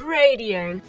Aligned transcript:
Radio. 0.00 0.80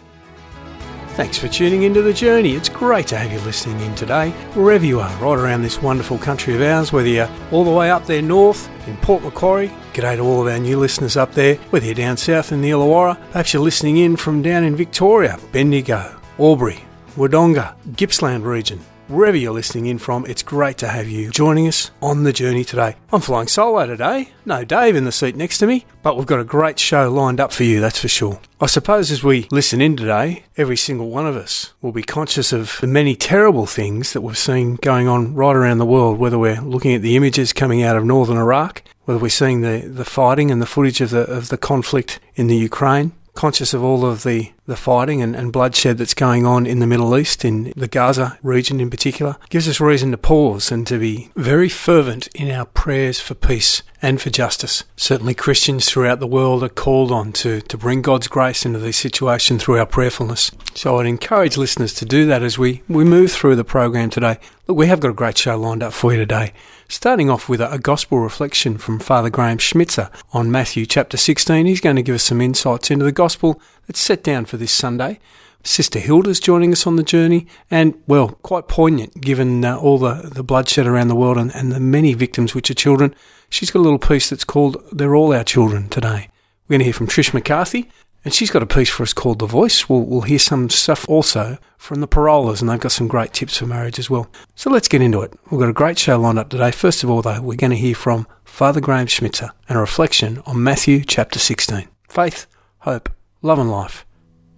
Thanks 1.09 1.37
for 1.37 1.47
tuning 1.47 1.83
into 1.83 2.01
The 2.01 2.13
Journey. 2.13 2.53
It's 2.53 2.69
great 2.69 3.07
to 3.07 3.17
have 3.17 3.31
you 3.31 3.39
listening 3.39 3.79
in 3.81 3.93
today, 3.95 4.29
wherever 4.53 4.85
you 4.85 4.99
are, 5.01 5.13
right 5.17 5.37
around 5.37 5.63
this 5.63 5.81
wonderful 5.81 6.17
country 6.17 6.55
of 6.55 6.61
ours, 6.61 6.93
whether 6.93 7.09
you're 7.09 7.29
all 7.51 7.63
the 7.65 7.71
way 7.71 7.91
up 7.91 8.05
there 8.05 8.21
north 8.21 8.69
in 8.87 8.95
Port 8.97 9.23
Macquarie. 9.23 9.71
G'day 9.93 10.15
to 10.15 10.21
all 10.21 10.41
of 10.41 10.47
our 10.47 10.59
new 10.59 10.79
listeners 10.79 11.17
up 11.17 11.33
there, 11.33 11.55
whether 11.71 11.85
you're 11.85 11.95
down 11.95 12.15
south 12.15 12.51
in 12.51 12.61
the 12.61 12.69
Illawarra, 12.69 13.19
perhaps 13.31 13.53
you're 13.53 13.63
listening 13.63 13.97
in 13.97 14.15
from 14.15 14.41
down 14.41 14.63
in 14.63 14.75
Victoria, 14.75 15.37
Bendigo, 15.51 16.17
Albury, 16.39 16.79
Wodonga, 17.17 17.75
Gippsland 17.97 18.45
region, 18.45 18.79
wherever 19.09 19.35
you're 19.35 19.51
listening 19.51 19.87
in 19.87 19.97
from, 19.97 20.25
it's 20.27 20.43
great 20.43 20.77
to 20.77 20.87
have 20.87 21.09
you 21.09 21.31
joining 21.31 21.67
us 21.67 21.89
on 22.01 22.23
the 22.23 22.31
journey 22.31 22.63
today. 22.63 22.95
I'm 23.11 23.21
flying 23.21 23.47
solo 23.47 23.85
today, 23.87 24.29
no 24.45 24.63
Dave 24.63 24.95
in 24.95 25.03
the 25.03 25.11
seat 25.11 25.35
next 25.35 25.57
to 25.57 25.67
me, 25.67 25.85
but 26.03 26.15
we've 26.15 26.27
got 26.27 26.39
a 26.39 26.45
great 26.45 26.77
show 26.77 27.11
lined 27.11 27.39
up 27.39 27.51
for 27.51 27.63
you, 27.63 27.79
that's 27.79 27.99
for 27.99 28.07
sure. 28.07 28.39
I 28.61 28.67
suppose 28.67 29.11
as 29.11 29.23
we 29.23 29.47
listen 29.51 29.81
in 29.81 29.97
today, 29.97 30.43
every 30.57 30.77
single 30.77 31.09
one 31.09 31.25
of 31.25 31.35
us 31.35 31.73
will 31.81 31.91
be 31.91 32.03
conscious 32.03 32.53
of 32.53 32.77
the 32.81 32.87
many 32.87 33.15
terrible 33.15 33.65
things 33.65 34.13
that 34.13 34.21
we've 34.21 34.37
seen 34.37 34.75
going 34.75 35.07
on 35.07 35.33
right 35.33 35.55
around 35.55 35.79
the 35.79 35.85
world, 35.85 36.19
whether 36.19 36.37
we're 36.37 36.61
looking 36.61 36.93
at 36.93 37.01
the 37.01 37.15
images 37.15 37.51
coming 37.51 37.81
out 37.81 37.97
of 37.97 38.05
northern 38.05 38.37
Iraq, 38.37 38.83
whether 39.05 39.19
we're 39.19 39.29
seeing 39.29 39.61
the, 39.61 39.79
the 39.87 40.05
fighting 40.05 40.51
and 40.51 40.61
the 40.61 40.67
footage 40.67 41.01
of 41.01 41.09
the, 41.09 41.21
of 41.21 41.49
the 41.49 41.57
conflict 41.57 42.19
in 42.35 42.45
the 42.47 42.57
Ukraine, 42.57 43.11
conscious 43.39 43.73
of 43.73 43.81
all 43.81 44.05
of 44.05 44.23
the, 44.23 44.51
the 44.65 44.75
fighting 44.75 45.21
and, 45.21 45.33
and 45.33 45.53
bloodshed 45.53 45.97
that's 45.97 46.13
going 46.13 46.45
on 46.45 46.65
in 46.65 46.79
the 46.79 46.85
Middle 46.85 47.17
East, 47.17 47.45
in 47.45 47.71
the 47.73 47.87
Gaza 47.87 48.37
region 48.43 48.81
in 48.81 48.89
particular, 48.89 49.37
gives 49.47 49.65
us 49.69 49.79
reason 49.79 50.11
to 50.11 50.17
pause 50.17 50.73
and 50.73 50.85
to 50.87 50.99
be 50.99 51.29
very 51.37 51.69
fervent 51.69 52.27
in 52.35 52.51
our 52.51 52.65
prayers 52.65 53.21
for 53.21 53.35
peace 53.35 53.81
and 54.01 54.19
for 54.19 54.29
justice. 54.29 54.83
Certainly, 54.97 55.35
Christians 55.35 55.89
throughout 55.89 56.19
the 56.19 56.27
world 56.27 56.63
are 56.63 56.69
called 56.69 57.13
on 57.13 57.31
to, 57.31 57.61
to 57.61 57.77
bring 57.77 58.01
God's 58.01 58.27
grace 58.27 58.65
into 58.65 58.79
this 58.79 58.97
situation 58.97 59.57
through 59.57 59.79
our 59.79 59.85
prayerfulness. 59.85 60.51
So 60.75 60.97
I'd 60.97 61.05
encourage 61.05 61.55
listeners 61.55 61.93
to 61.93 62.05
do 62.05 62.25
that 62.25 62.43
as 62.43 62.57
we, 62.57 62.83
we 62.89 63.05
move 63.05 63.31
through 63.31 63.55
the 63.55 63.63
program 63.63 64.09
today. 64.09 64.37
Look, 64.67 64.77
we 64.77 64.87
have 64.87 64.99
got 64.99 65.11
a 65.11 65.13
great 65.13 65.37
show 65.37 65.57
lined 65.57 65.81
up 65.81 65.93
for 65.93 66.11
you 66.11 66.17
today. 66.19 66.51
Starting 66.91 67.29
off 67.29 67.47
with 67.47 67.61
a, 67.61 67.77
gospel 67.77 68.17
reflection 68.17 68.75
from 68.75 68.97
Father 68.97 69.29
Graham 69.29 69.59
Schmitzer 69.59 70.09
on 70.33 70.49
Matthew 70.49 70.87
chapter 70.87 71.17
16. 71.17 71.67
He's 71.67 71.81
going 71.81 71.97
to 71.97 72.01
give 72.01 72.15
us 72.15 72.23
some 72.23 72.41
insights 72.41 72.89
into 72.89 73.05
the 73.05 73.11
gospel 73.11 73.61
that's 73.85 73.99
set 73.99 74.23
down 74.23 74.45
for 74.45 74.57
this 74.57 74.71
Sunday. 74.71 75.19
Sister 75.63 75.99
Hilda's 75.99 76.39
joining 76.39 76.71
us 76.71 76.87
on 76.87 76.95
the 76.95 77.03
journey, 77.03 77.45
and 77.69 77.93
well, 78.07 78.29
quite 78.41 78.67
poignant 78.67 79.21
given 79.21 79.63
uh, 79.63 79.77
all 79.77 79.99
the, 79.99 80.31
the 80.33 80.41
bloodshed 80.41 80.87
around 80.87 81.09
the 81.09 81.15
world 81.15 81.37
and, 81.37 81.53
and 81.53 81.71
the 81.71 81.79
many 81.79 82.15
victims 82.15 82.55
which 82.55 82.71
are 82.71 82.73
children. 82.75 83.13
She's 83.51 83.69
got 83.69 83.79
a 83.79 83.83
little 83.83 83.99
piece 83.99 84.31
that's 84.31 84.43
called 84.43 84.83
They're 84.91 85.15
All 85.15 85.31
Our 85.31 85.43
Children 85.43 85.89
today. 85.89 86.29
We're 86.67 86.73
going 86.73 86.79
to 86.79 86.85
hear 86.85 86.93
from 86.93 87.07
Trish 87.07 87.35
McCarthy, 87.35 87.87
and 88.25 88.33
she's 88.33 88.51
got 88.51 88.63
a 88.63 88.67
piece 88.67 88.89
for 88.89 89.03
us 89.03 89.13
called 89.13 89.39
The 89.39 89.45
Voice. 89.45 89.87
We'll, 89.87 90.03
we'll 90.03 90.21
hear 90.21 90.39
some 90.39 90.69
stuff 90.69 91.07
also 91.07 91.57
from 91.77 92.01
the 92.01 92.07
Pirolas, 92.07 92.61
and 92.61 92.69
they've 92.69 92.79
got 92.79 92.91
some 92.91 93.07
great 93.07 93.33
tips 93.33 93.57
for 93.57 93.65
marriage 93.65 93.99
as 93.99 94.09
well. 94.09 94.29
So 94.55 94.69
let's 94.69 94.87
get 94.87 95.01
into 95.01 95.21
it. 95.21 95.33
We've 95.49 95.59
got 95.59 95.69
a 95.69 95.73
great 95.73 95.97
show 95.97 96.19
lined 96.19 96.39
up 96.39 96.49
today. 96.49 96.71
First 96.71 97.03
of 97.03 97.09
all, 97.09 97.21
though, 97.21 97.41
we're 97.41 97.55
going 97.55 97.71
to 97.71 97.77
hear 97.77 97.95
from 97.95 98.27
Father 98.43 98.81
Graham 98.81 99.07
Schmitzer 99.07 99.51
and 99.67 99.77
a 99.77 99.81
reflection 99.81 100.41
on 100.45 100.61
Matthew 100.61 101.03
chapter 101.03 101.39
16. 101.39 101.87
Faith, 102.09 102.47
hope, 102.79 103.09
love, 103.41 103.59
and 103.59 103.71
life. 103.71 104.05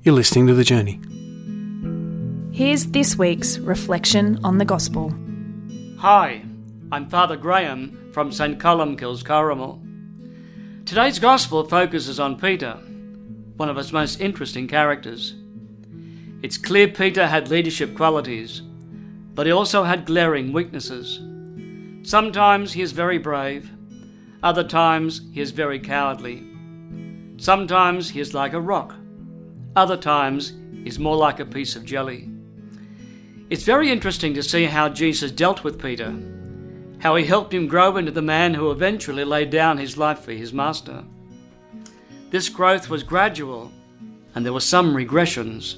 You're 0.01 0.15
listening 0.15 0.47
to 0.47 0.55
The 0.55 0.63
Journey. 0.63 0.99
Here's 2.51 2.87
this 2.87 3.15
week's 3.15 3.59
reflection 3.59 4.39
on 4.43 4.57
the 4.57 4.65
Gospel. 4.65 5.13
Hi, 5.99 6.43
I'm 6.91 7.07
Father 7.09 7.37
Graham 7.37 8.09
from 8.11 8.31
St. 8.31 8.59
Columbkille's, 8.59 9.23
Corrimal. 9.23 9.79
Today's 10.85 11.19
Gospel 11.19 11.63
focuses 11.63 12.19
on 12.19 12.39
Peter, 12.39 12.77
one 13.61 13.69
of 13.69 13.77
its 13.77 13.91
most 13.91 14.19
interesting 14.19 14.67
characters. 14.67 15.35
It's 16.41 16.57
clear 16.57 16.87
Peter 16.87 17.27
had 17.27 17.51
leadership 17.51 17.95
qualities, 17.95 18.63
but 19.35 19.45
he 19.45 19.51
also 19.51 19.83
had 19.83 20.07
glaring 20.07 20.51
weaknesses. 20.51 21.19
Sometimes 22.01 22.73
he 22.73 22.81
is 22.81 22.91
very 22.91 23.19
brave, 23.19 23.69
other 24.41 24.63
times 24.63 25.21
he 25.31 25.41
is 25.41 25.51
very 25.51 25.77
cowardly. 25.77 26.43
Sometimes 27.37 28.09
he 28.09 28.19
is 28.19 28.33
like 28.33 28.53
a 28.53 28.59
rock, 28.59 28.95
other 29.75 29.95
times 29.95 30.53
he's 30.83 30.97
more 30.97 31.15
like 31.15 31.39
a 31.39 31.45
piece 31.45 31.75
of 31.75 31.85
jelly. 31.85 32.31
It's 33.51 33.63
very 33.63 33.91
interesting 33.91 34.33
to 34.33 34.41
see 34.41 34.65
how 34.65 34.89
Jesus 34.89 35.31
dealt 35.31 35.63
with 35.63 35.79
Peter, 35.79 36.15
how 36.97 37.15
he 37.15 37.25
helped 37.25 37.53
him 37.53 37.67
grow 37.67 37.97
into 37.97 38.11
the 38.11 38.23
man 38.23 38.55
who 38.55 38.71
eventually 38.71 39.23
laid 39.23 39.51
down 39.51 39.77
his 39.77 39.97
life 39.97 40.21
for 40.21 40.31
his 40.31 40.51
master. 40.51 41.03
This 42.31 42.47
growth 42.47 42.89
was 42.89 43.03
gradual, 43.03 43.73
and 44.33 44.45
there 44.45 44.53
were 44.53 44.61
some 44.61 44.95
regressions. 44.95 45.75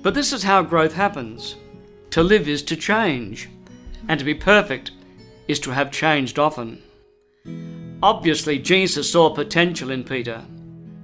But 0.00 0.14
this 0.14 0.32
is 0.32 0.44
how 0.44 0.62
growth 0.62 0.92
happens. 0.92 1.56
To 2.10 2.22
live 2.22 2.48
is 2.48 2.62
to 2.62 2.76
change, 2.76 3.48
and 4.06 4.18
to 4.20 4.24
be 4.24 4.34
perfect 4.34 4.92
is 5.48 5.58
to 5.60 5.72
have 5.72 5.90
changed 5.90 6.38
often. 6.38 6.80
Obviously, 8.00 8.60
Jesus 8.60 9.10
saw 9.10 9.34
potential 9.34 9.90
in 9.90 10.04
Peter. 10.04 10.44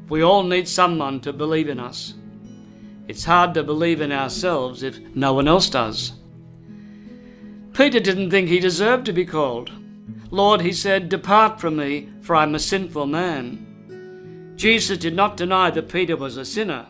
We 0.09 0.23
all 0.23 0.45
need 0.45 0.69
someone 0.69 1.21
to 1.23 1.33
believe 1.33 1.69
in 1.69 1.81
us. 1.81 2.15
It's 3.09 3.25
hard 3.25 3.53
to 3.55 3.65
believe 3.65 4.01
in 4.01 4.13
ourselves 4.13 4.85
if 4.85 5.01
no 5.13 5.35
one 5.35 5.49
else 5.49 5.69
does. 5.69 6.13
Peter 7.73 7.99
didn't 7.99 8.31
think 8.31 8.49
he 8.49 8.61
deserved 8.61 9.07
to 9.07 9.13
be 9.13 9.27
called. 9.27 9.73
Lord, 10.31 10.61
he 10.61 10.73
said, 10.73 11.09
depart 11.09 11.61
from 11.61 11.77
me, 11.77 12.09
for 12.21 12.37
I'm 12.37 12.55
a 12.55 12.61
sinful 12.61 13.07
man. 13.07 13.66
Jesus 14.57 14.97
did 14.97 15.15
not 15.15 15.37
deny 15.37 15.71
that 15.71 15.91
Peter 15.91 16.17
was 16.17 16.39
a 16.39 16.45
sinner, 16.45 16.87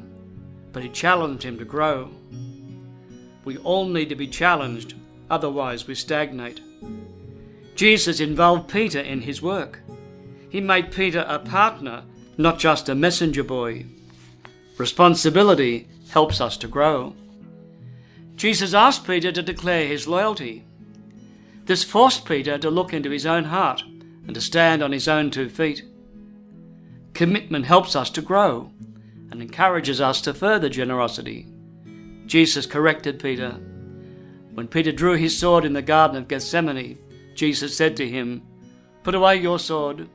but 0.72 0.82
he 0.82 0.88
challenged 0.88 1.42
him 1.42 1.58
to 1.58 1.64
grow. 1.64 2.10
We 3.44 3.58
all 3.58 3.86
need 3.86 4.08
to 4.08 4.14
be 4.14 4.28
challenged, 4.28 4.94
otherwise, 5.28 5.86
we 5.86 5.94
stagnate. 5.96 6.60
Jesus 7.74 8.20
involved 8.20 8.70
Peter 8.70 9.00
in 9.00 9.20
his 9.20 9.42
work. 9.42 9.80
He 10.48 10.60
made 10.60 10.92
Peter 10.92 11.24
a 11.28 11.38
partner, 11.38 12.04
not 12.38 12.58
just 12.58 12.88
a 12.88 12.94
messenger 12.94 13.42
boy. 13.42 13.84
Responsibility 14.78 15.88
helps 16.10 16.40
us 16.40 16.56
to 16.58 16.68
grow. 16.68 17.14
Jesus 18.36 18.74
asked 18.74 19.06
Peter 19.06 19.32
to 19.32 19.42
declare 19.42 19.86
his 19.86 20.06
loyalty. 20.06 20.64
This 21.64 21.82
forced 21.82 22.24
Peter 22.24 22.58
to 22.58 22.70
look 22.70 22.92
into 22.92 23.10
his 23.10 23.26
own 23.26 23.44
heart 23.44 23.82
and 24.26 24.34
to 24.34 24.40
stand 24.40 24.82
on 24.82 24.92
his 24.92 25.08
own 25.08 25.30
two 25.30 25.48
feet. 25.48 25.82
Commitment 27.16 27.64
helps 27.64 27.96
us 27.96 28.10
to 28.10 28.20
grow 28.20 28.70
and 29.30 29.40
encourages 29.40 30.02
us 30.02 30.20
to 30.20 30.34
further 30.34 30.68
generosity. 30.68 31.46
Jesus 32.26 32.66
corrected 32.66 33.18
Peter. 33.18 33.52
When 34.52 34.68
Peter 34.68 34.92
drew 34.92 35.14
his 35.14 35.38
sword 35.38 35.64
in 35.64 35.72
the 35.72 35.80
Garden 35.80 36.18
of 36.18 36.28
Gethsemane, 36.28 36.98
Jesus 37.34 37.74
said 37.74 37.96
to 37.96 38.06
him, 38.06 38.42
Put 39.02 39.14
away 39.14 39.36
your 39.36 39.58
sword. 39.58 40.10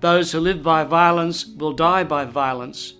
Those 0.00 0.32
who 0.32 0.40
live 0.40 0.62
by 0.62 0.84
violence 0.84 1.44
will 1.44 1.74
die 1.74 2.04
by 2.04 2.24
violence. 2.24 2.94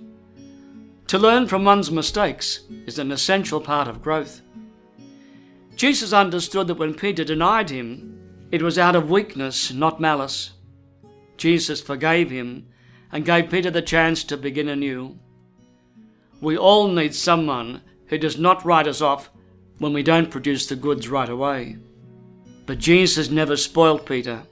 To 1.07 1.19
learn 1.19 1.47
from 1.47 1.65
one's 1.65 1.91
mistakes 1.91 2.61
is 2.85 2.99
an 2.99 3.11
essential 3.11 3.63
part 3.63 3.89
of 3.89 4.03
growth. 4.03 4.43
Jesus 5.77 6.13
understood 6.13 6.67
that 6.67 6.75
when 6.75 6.93
Peter 6.93 7.25
denied 7.25 7.71
him, 7.71 8.21
it 8.53 8.61
was 8.61 8.79
out 8.79 8.97
of 8.97 9.09
weakness, 9.09 9.73
not 9.73 9.99
malice. 9.99 10.51
Jesus 11.39 11.81
forgave 11.81 12.29
him 12.31 12.67
and 13.17 13.25
gave 13.25 13.49
Peter 13.49 13.71
the 13.71 13.81
chance 13.81 14.25
to 14.25 14.37
begin 14.37 14.69
anew. 14.69 15.19
We 16.43 16.59
all 16.59 16.87
need 16.87 17.15
someone 17.15 17.81
who 18.09 18.19
does 18.19 18.39
not 18.39 18.63
write 18.63 18.87
us 18.87 19.01
off 19.01 19.31
when 19.79 19.95
we 19.95 20.03
don't 20.03 20.31
produce 20.31 20.67
the 20.67 20.77
goods 20.77 21.09
right 21.09 21.31
away. 21.31 21.79
But 22.67 22.77
Jesus 22.77 23.31
never 23.31 23.57
spoiled 23.57 24.05
Peter. 24.05 24.43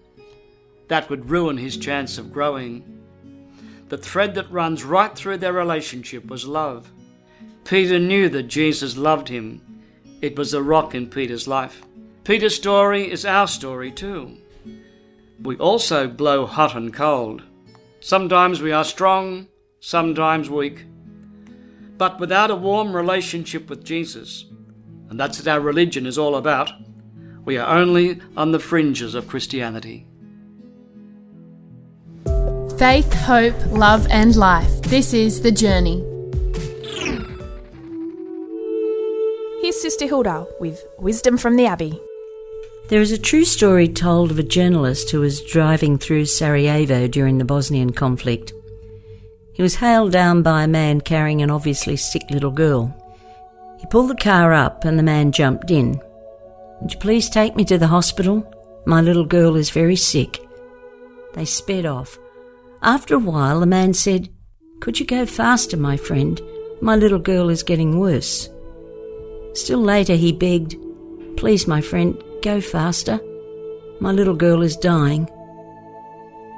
That 0.88 1.10
would 1.10 1.28
ruin 1.28 1.58
his 1.58 1.76
chance 1.76 2.16
of 2.16 2.32
growing. 2.32 3.02
The 3.90 3.98
thread 3.98 4.34
that 4.36 4.50
runs 4.50 4.82
right 4.82 5.14
through 5.14 5.36
their 5.36 5.52
relationship 5.52 6.24
was 6.28 6.46
love. 6.46 6.90
Peter 7.64 7.98
knew 7.98 8.30
that 8.30 8.44
Jesus 8.44 8.96
loved 8.96 9.28
him. 9.28 9.60
It 10.22 10.38
was 10.38 10.54
a 10.54 10.62
rock 10.62 10.94
in 10.94 11.10
Peter's 11.10 11.46
life. 11.46 11.82
Peter's 12.24 12.56
story 12.56 13.12
is 13.12 13.26
our 13.26 13.46
story 13.46 13.90
too. 13.90 14.38
We 15.42 15.58
also 15.58 16.08
blow 16.08 16.46
hot 16.46 16.74
and 16.74 16.94
cold. 16.94 17.42
Sometimes 18.04 18.60
we 18.60 18.70
are 18.70 18.84
strong, 18.84 19.46
sometimes 19.80 20.50
weak. 20.50 20.84
But 21.96 22.20
without 22.20 22.50
a 22.50 22.54
warm 22.54 22.94
relationship 22.94 23.70
with 23.70 23.82
Jesus, 23.82 24.44
and 25.08 25.18
that's 25.18 25.38
what 25.38 25.48
our 25.48 25.58
religion 25.58 26.04
is 26.04 26.18
all 26.18 26.36
about, 26.36 26.70
we 27.46 27.56
are 27.56 27.66
only 27.66 28.20
on 28.36 28.52
the 28.52 28.58
fringes 28.58 29.14
of 29.14 29.26
Christianity. 29.26 30.06
Faith, 32.78 33.10
hope, 33.10 33.56
love, 33.68 34.06
and 34.10 34.36
life. 34.36 34.82
This 34.82 35.14
is 35.14 35.40
The 35.40 35.50
Journey. 35.50 36.04
Here's 39.62 39.80
Sister 39.80 40.04
Hilda 40.04 40.46
with 40.60 40.84
Wisdom 40.98 41.38
from 41.38 41.56
the 41.56 41.64
Abbey. 41.64 41.98
There 42.88 43.00
is 43.00 43.12
a 43.12 43.18
true 43.18 43.46
story 43.46 43.88
told 43.88 44.30
of 44.30 44.38
a 44.38 44.42
journalist 44.42 45.10
who 45.10 45.20
was 45.20 45.40
driving 45.40 45.96
through 45.96 46.26
Sarajevo 46.26 47.08
during 47.08 47.38
the 47.38 47.44
Bosnian 47.44 47.92
conflict. 47.92 48.52
He 49.54 49.62
was 49.62 49.76
hailed 49.76 50.12
down 50.12 50.42
by 50.42 50.64
a 50.64 50.68
man 50.68 51.00
carrying 51.00 51.40
an 51.40 51.50
obviously 51.50 51.96
sick 51.96 52.24
little 52.30 52.50
girl. 52.50 52.94
He 53.78 53.86
pulled 53.86 54.10
the 54.10 54.22
car 54.22 54.52
up 54.52 54.84
and 54.84 54.98
the 54.98 55.02
man 55.02 55.32
jumped 55.32 55.70
in. 55.70 55.98
Would 56.82 56.92
you 56.92 56.98
please 56.98 57.30
take 57.30 57.56
me 57.56 57.64
to 57.64 57.78
the 57.78 57.86
hospital? 57.86 58.44
My 58.84 59.00
little 59.00 59.24
girl 59.24 59.56
is 59.56 59.70
very 59.70 59.96
sick. 59.96 60.46
They 61.32 61.46
sped 61.46 61.86
off. 61.86 62.18
After 62.82 63.14
a 63.14 63.18
while, 63.18 63.60
the 63.60 63.66
man 63.66 63.94
said, 63.94 64.28
Could 64.80 65.00
you 65.00 65.06
go 65.06 65.24
faster, 65.24 65.78
my 65.78 65.96
friend? 65.96 66.38
My 66.82 66.96
little 66.96 67.18
girl 67.18 67.48
is 67.48 67.62
getting 67.62 67.98
worse. 67.98 68.50
Still 69.54 69.80
later, 69.80 70.16
he 70.16 70.32
begged, 70.32 70.76
Please, 71.38 71.66
my 71.66 71.80
friend, 71.80 72.22
go 72.44 72.60
faster. 72.60 73.18
My 74.00 74.12
little 74.12 74.34
girl 74.34 74.62
is 74.62 74.76
dying. 74.76 75.24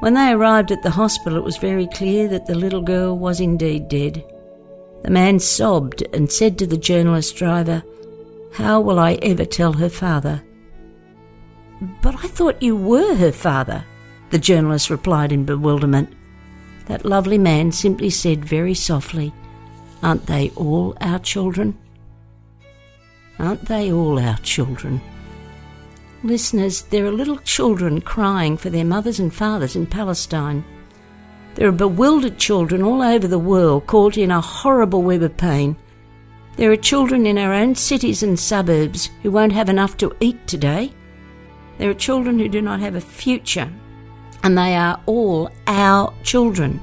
When 0.00 0.14
they 0.14 0.32
arrived 0.32 0.72
at 0.72 0.82
the 0.82 0.90
hospital, 0.90 1.38
it 1.38 1.44
was 1.44 1.58
very 1.58 1.86
clear 1.86 2.26
that 2.28 2.46
the 2.46 2.56
little 2.56 2.82
girl 2.82 3.16
was 3.16 3.40
indeed 3.40 3.88
dead. 3.88 4.24
The 5.04 5.10
man 5.10 5.38
sobbed 5.38 6.02
and 6.12 6.30
said 6.30 6.58
to 6.58 6.66
the 6.66 6.76
journalist 6.76 7.36
driver, 7.36 7.84
How 8.54 8.80
will 8.80 8.98
I 8.98 9.14
ever 9.22 9.44
tell 9.44 9.74
her 9.74 9.88
father? 9.88 10.42
But 12.02 12.16
I 12.16 12.26
thought 12.26 12.62
you 12.62 12.74
were 12.74 13.14
her 13.14 13.32
father, 13.32 13.84
the 14.30 14.38
journalist 14.38 14.90
replied 14.90 15.30
in 15.30 15.44
bewilderment. 15.44 16.12
That 16.86 17.04
lovely 17.04 17.38
man 17.38 17.70
simply 17.70 18.10
said 18.10 18.44
very 18.44 18.74
softly, 18.74 19.32
Aren't 20.02 20.26
they 20.26 20.50
all 20.56 20.96
our 21.00 21.20
children? 21.20 21.78
Aren't 23.38 23.66
they 23.66 23.92
all 23.92 24.18
our 24.18 24.38
children? 24.38 25.00
Listeners, 26.26 26.82
there 26.82 27.06
are 27.06 27.12
little 27.12 27.38
children 27.38 28.00
crying 28.00 28.56
for 28.56 28.68
their 28.68 28.84
mothers 28.84 29.20
and 29.20 29.32
fathers 29.32 29.76
in 29.76 29.86
Palestine. 29.86 30.64
There 31.54 31.68
are 31.68 31.72
bewildered 31.72 32.36
children 32.36 32.82
all 32.82 33.00
over 33.00 33.28
the 33.28 33.38
world 33.38 33.86
caught 33.86 34.18
in 34.18 34.32
a 34.32 34.40
horrible 34.40 35.04
web 35.04 35.22
of 35.22 35.36
pain. 35.36 35.76
There 36.56 36.72
are 36.72 36.76
children 36.76 37.26
in 37.26 37.38
our 37.38 37.52
own 37.52 37.76
cities 37.76 38.24
and 38.24 38.36
suburbs 38.36 39.08
who 39.22 39.30
won't 39.30 39.52
have 39.52 39.68
enough 39.68 39.96
to 39.98 40.16
eat 40.18 40.48
today. 40.48 40.90
There 41.78 41.90
are 41.90 41.94
children 41.94 42.40
who 42.40 42.48
do 42.48 42.60
not 42.60 42.80
have 42.80 42.96
a 42.96 43.00
future, 43.00 43.72
and 44.42 44.58
they 44.58 44.74
are 44.74 45.00
all 45.06 45.48
our 45.68 46.12
children. 46.24 46.82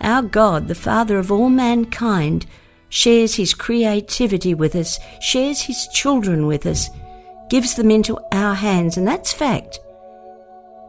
Our 0.00 0.22
God, 0.22 0.68
the 0.68 0.76
Father 0.76 1.18
of 1.18 1.32
all 1.32 1.48
mankind, 1.48 2.46
shares 2.88 3.34
his 3.34 3.52
creativity 3.52 4.54
with 4.54 4.76
us, 4.76 4.96
shares 5.20 5.60
his 5.60 5.88
children 5.88 6.46
with 6.46 6.66
us, 6.66 6.88
gives 7.48 7.74
them 7.74 7.90
into 7.90 8.18
our 8.32 8.54
hands, 8.54 8.96
and 8.96 9.06
that's 9.06 9.32
fact. 9.32 9.80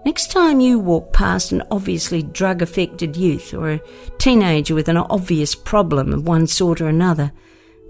Next 0.06 0.32
time 0.32 0.60
you 0.60 0.80
walk 0.80 1.12
past 1.12 1.52
an 1.52 1.64
obviously 1.72 2.24
drug 2.24 2.62
affected 2.62 3.18
youth 3.18 3.54
or 3.54 3.72
a 3.72 3.82
teenager 4.18 4.74
with 4.74 4.88
an 4.88 4.98
obvious 4.98 5.56
problem 5.56 6.14
of 6.14 6.28
one 6.28 6.48
sort 6.48 6.80
or 6.80 6.88
another, 6.88 7.32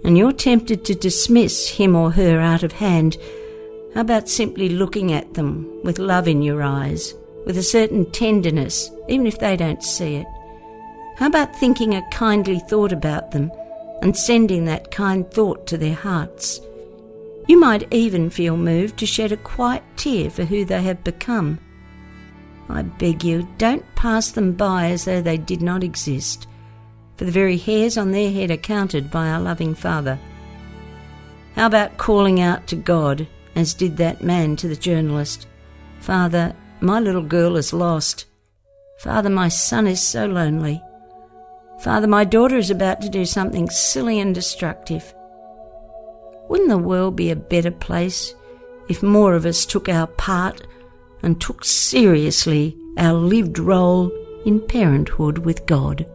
and 0.03 0.17
you're 0.17 0.33
tempted 0.33 0.85
to 0.85 0.95
dismiss 0.95 1.69
him 1.69 1.95
or 1.95 2.11
her 2.11 2.39
out 2.39 2.63
of 2.63 2.71
hand, 2.71 3.17
how 3.93 4.01
about 4.01 4.29
simply 4.29 4.69
looking 4.69 5.13
at 5.13 5.33
them 5.33 5.67
with 5.83 5.99
love 5.99 6.27
in 6.27 6.41
your 6.41 6.63
eyes, 6.63 7.13
with 7.45 7.57
a 7.57 7.63
certain 7.63 8.09
tenderness, 8.11 8.91
even 9.07 9.27
if 9.27 9.39
they 9.39 9.55
don't 9.55 9.83
see 9.83 10.15
it? 10.15 10.27
How 11.17 11.27
about 11.27 11.55
thinking 11.55 11.95
a 11.95 12.07
kindly 12.11 12.59
thought 12.59 12.91
about 12.91 13.31
them 13.31 13.51
and 14.01 14.15
sending 14.15 14.65
that 14.65 14.91
kind 14.91 15.29
thought 15.29 15.67
to 15.67 15.77
their 15.77 15.95
hearts? 15.95 16.61
You 17.49 17.59
might 17.59 17.91
even 17.91 18.29
feel 18.29 18.55
moved 18.55 18.97
to 18.97 19.07
shed 19.07 19.31
a 19.31 19.37
quiet 19.37 19.81
tear 19.97 20.29
for 20.29 20.45
who 20.45 20.65
they 20.65 20.83
have 20.83 21.03
become. 21.03 21.57
I 22.69 22.83
beg 22.83 23.23
you, 23.23 23.49
don't 23.57 23.83
pass 23.95 24.29
them 24.29 24.53
by 24.53 24.91
as 24.91 25.05
though 25.05 25.23
they 25.23 25.37
did 25.37 25.59
not 25.59 25.83
exist, 25.83 26.45
for 27.17 27.25
the 27.25 27.31
very 27.31 27.57
hairs 27.57 27.97
on 27.97 28.11
their 28.11 28.31
head 28.31 28.51
are 28.51 28.57
counted 28.57 29.09
by 29.09 29.29
our 29.29 29.41
loving 29.41 29.73
Father. 29.73 30.19
How 31.55 31.65
about 31.65 31.97
calling 31.97 32.39
out 32.39 32.67
to 32.67 32.75
God, 32.75 33.27
as 33.55 33.73
did 33.73 33.97
that 33.97 34.21
man 34.21 34.55
to 34.57 34.67
the 34.67 34.75
journalist? 34.75 35.47
Father, 36.01 36.55
my 36.81 36.99
little 36.99 37.23
girl 37.23 37.57
is 37.57 37.73
lost. 37.73 38.27
Father, 38.99 39.31
my 39.31 39.47
son 39.47 39.87
is 39.87 40.03
so 40.03 40.27
lonely. 40.27 40.83
Father, 41.81 42.05
my 42.05 42.25
daughter 42.25 42.57
is 42.57 42.69
about 42.69 43.01
to 43.01 43.09
do 43.09 43.25
something 43.25 43.71
silly 43.71 44.19
and 44.19 44.35
destructive. 44.35 45.15
Wouldn't 46.49 46.69
the 46.69 46.79
world 46.79 47.15
be 47.15 47.29
a 47.29 47.35
better 47.35 47.71
place 47.71 48.33
if 48.89 49.03
more 49.03 49.35
of 49.35 49.45
us 49.45 49.67
took 49.67 49.87
our 49.87 50.07
part 50.07 50.65
and 51.21 51.39
took 51.39 51.63
seriously 51.63 52.75
our 52.97 53.13
lived 53.13 53.59
role 53.59 54.11
in 54.45 54.59
parenthood 54.59 55.37
with 55.37 55.67
God? 55.67 56.07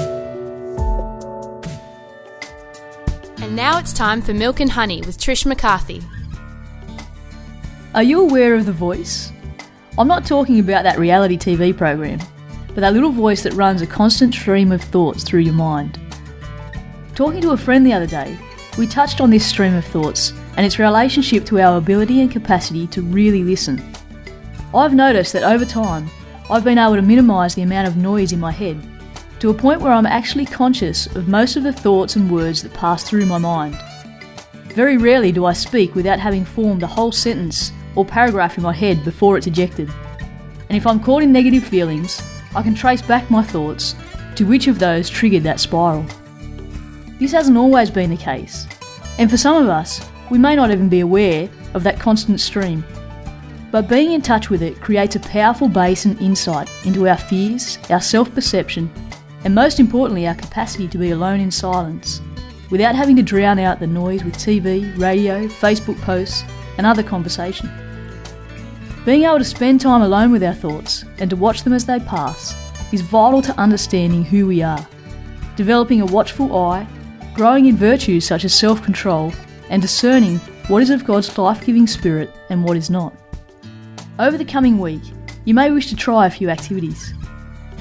And 3.43 3.53
now 3.53 3.79
it's 3.79 3.91
time 3.91 4.22
for 4.22 4.34
Milk 4.34 4.62
and 4.62 4.72
Honey 4.72 5.01
with 5.01 5.17
Trish 5.17 5.46
McCarthy. 5.46 6.01
Are 7.98 8.04
you 8.04 8.22
aware 8.22 8.54
of 8.54 8.68
The 8.68 8.72
Voice? 8.72 9.32
I'm 9.98 10.08
not 10.08 10.24
talking 10.24 10.60
about 10.60 10.84
that 10.84 11.00
reality 11.00 11.36
TV 11.36 11.75
program, 11.75 12.20
but 12.68 12.82
that 12.82 12.94
little 12.94 13.10
voice 13.10 13.42
that 13.42 13.54
runs 13.54 13.82
a 13.82 13.88
constant 13.88 14.36
stream 14.36 14.72
of 14.72 14.84
thoughts 14.84 15.24
through 15.24 15.39
your 15.39 15.56
mind. 15.56 16.00
Talking 17.16 17.42
to 17.42 17.54
a 17.54 17.58
friend 17.58 17.84
the 17.84 17.94
other 17.94 18.06
day, 18.06 18.38
we 18.77 18.86
touched 18.86 19.20
on 19.20 19.32
this 19.32 19.48
stream 19.48 19.74
of 19.74 19.84
thoughts 19.84 20.32
and 20.58 20.63
its 20.63 20.77
relationship 20.77 21.44
to 21.46 21.60
our 21.60 21.80
ability 21.80 22.22
and 22.22 22.30
capacity 22.30 22.86
to 22.86 23.01
really 23.01 23.44
listen. 23.44 23.84
I've 24.75 24.94
noticed 24.94 25.34
that 25.34 25.42
over 25.42 25.66
time, 25.66 26.08
I've 26.51 26.63
been 26.63 26.77
able 26.77 26.98
to 26.98 27.01
minimise 27.01 27.56
the 27.56 27.63
amount 27.63 27.88
of 27.88 27.98
noise 27.98 28.32
in 28.32 28.39
my 28.39 28.51
head 28.51 28.80
to 29.39 29.50
a 29.50 29.56
point 29.56 29.82
where 29.82 29.92
I'm 29.92 30.06
actually 30.06 30.46
conscious 30.46 31.08
of 31.16 31.30
most 31.30 31.56
of 31.56 31.63
the 31.63 31.74
thoughts 31.74 32.16
and 32.16 32.30
words 32.30 32.62
that 32.62 32.75
pass 32.75 33.04
through 33.04 33.25
my 33.25 33.39
mind. 33.39 33.75
Very 34.75 34.98
rarely 34.98 35.32
do 35.32 35.46
I 35.46 35.54
speak 35.54 35.96
without 35.96 36.20
having 36.20 36.46
formed 36.46 36.84
a 36.84 36.88
whole 36.88 37.12
sentence 37.12 37.72
or 37.98 38.06
paragraph 38.06 38.58
in 38.58 38.63
my 38.63 38.72
head 38.72 39.04
before 39.04 39.38
it's 39.38 39.48
ejected. 39.48 39.89
And 40.70 40.77
if 40.77 40.86
I'm 40.86 41.01
caught 41.01 41.24
in 41.24 41.32
negative 41.32 41.63
feelings, 41.63 42.22
I 42.56 42.62
can 42.62 42.75
trace 42.75 43.01
back 43.01 43.30
my 43.30 43.44
thoughts 43.44 43.96
to 44.36 44.46
which 44.46 44.68
of 44.68 44.80
those 44.80 45.10
triggered 45.10 45.44
that 45.44 45.60
spiral. 45.60 46.06
This 47.20 47.32
hasn't 47.32 47.58
always 47.58 47.89
been 47.89 48.12
the 48.12 48.18
case, 48.18 48.68
and 49.18 49.30
for 49.30 49.38
some 49.38 49.62
of 49.62 49.70
us, 49.70 50.08
we 50.30 50.38
may 50.38 50.56
not 50.56 50.70
even 50.70 50.89
be 50.89 51.00
aware 51.00 51.50
of 51.74 51.84
that 51.84 52.00
constant 52.00 52.39
stream. 52.39 52.86
But 53.72 53.89
being 53.89 54.12
in 54.12 54.22
touch 54.22 54.50
with 54.50 54.62
it 54.62 54.80
creates 54.80 55.16
a 55.16 55.20
powerful 55.20 55.68
base 55.68 56.06
and 56.06 56.20
insight 56.22 56.70
into 56.86 57.08
our 57.08 57.18
fears, 57.18 57.80
our 57.89 58.00
self 58.00 58.34
perception, 58.34 58.92
and 59.44 59.56
most 59.56 59.80
importantly, 59.80 60.27
our 60.27 60.36
capacity 60.36 60.88
to 60.88 60.98
be 60.98 61.12
alone 61.12 61.39
in 61.39 61.51
silence 61.51 62.22
without 62.70 62.96
having 62.96 63.16
to 63.16 63.24
drown 63.24 63.60
out 63.60 63.80
the 63.80 63.88
noise 63.88 64.24
with 64.24 64.36
TV, 64.36 64.98
radio, 65.00 65.48
Facebook 65.48 66.00
posts, 66.01 66.44
and 66.77 66.86
other 66.86 67.04
conversation. 67.04 67.70
Being 69.08 69.24
able 69.24 69.38
to 69.38 69.46
spend 69.46 69.80
time 69.80 70.02
alone 70.02 70.34
with 70.34 70.44
our 70.44 70.54
thoughts 70.54 71.06
and 71.20 71.30
to 71.30 71.38
watch 71.38 71.64
them 71.64 71.72
as 71.72 71.86
they 71.86 71.98
pass 71.98 72.54
is 72.92 73.00
vital 73.00 73.42
to 73.42 73.58
understanding 73.58 74.26
who 74.26 74.46
we 74.46 74.62
are, 74.62 74.86
developing 75.56 76.02
a 76.02 76.06
watchful 76.06 76.54
eye, 76.54 76.86
growing 77.34 77.68
in 77.68 77.78
virtues 77.78 78.26
such 78.26 78.44
as 78.44 78.54
self 78.54 78.84
control, 78.84 79.32
and 79.70 79.82
discerning 79.82 80.40
what 80.68 80.84
is 80.84 80.90
of 80.90 81.06
God's 81.06 81.38
life 81.38 81.66
giving 81.66 81.88
spirit 81.88 82.30
and 82.50 82.66
what 82.66 82.76
is 82.76 82.90
not. 82.90 83.16
Over 84.20 84.38
the 84.38 84.44
coming 84.44 84.78
week, 84.78 85.04
you 85.46 85.54
may 85.54 85.72
wish 85.72 85.88
to 85.88 85.96
try 85.96 86.28
a 86.28 86.30
few 86.30 86.50
activities. 86.50 87.14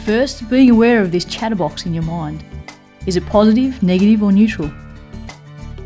First, 0.04 0.48
being 0.48 0.70
aware 0.70 1.02
of 1.02 1.10
this 1.10 1.24
chatterbox 1.24 1.86
in 1.86 1.92
your 1.92 2.04
mind. 2.04 2.44
Is 3.04 3.16
it 3.16 3.26
positive, 3.26 3.82
negative, 3.82 4.22
or 4.22 4.30
neutral? 4.30 4.70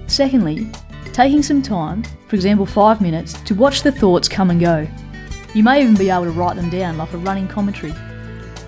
Secondly, 0.06 0.70
taking 1.14 1.42
some 1.42 1.62
time, 1.62 2.02
for 2.28 2.36
example 2.36 2.66
five 2.66 3.00
minutes, 3.00 3.40
to 3.44 3.54
watch 3.54 3.80
the 3.82 3.90
thoughts 3.90 4.28
come 4.28 4.50
and 4.50 4.60
go. 4.60 4.86
You 5.54 5.64
may 5.64 5.82
even 5.82 5.96
be 5.96 6.10
able 6.10 6.24
to 6.24 6.30
write 6.30 6.56
them 6.56 6.70
down 6.70 6.96
like 6.96 7.12
a 7.12 7.18
running 7.18 7.48
commentary. 7.48 7.92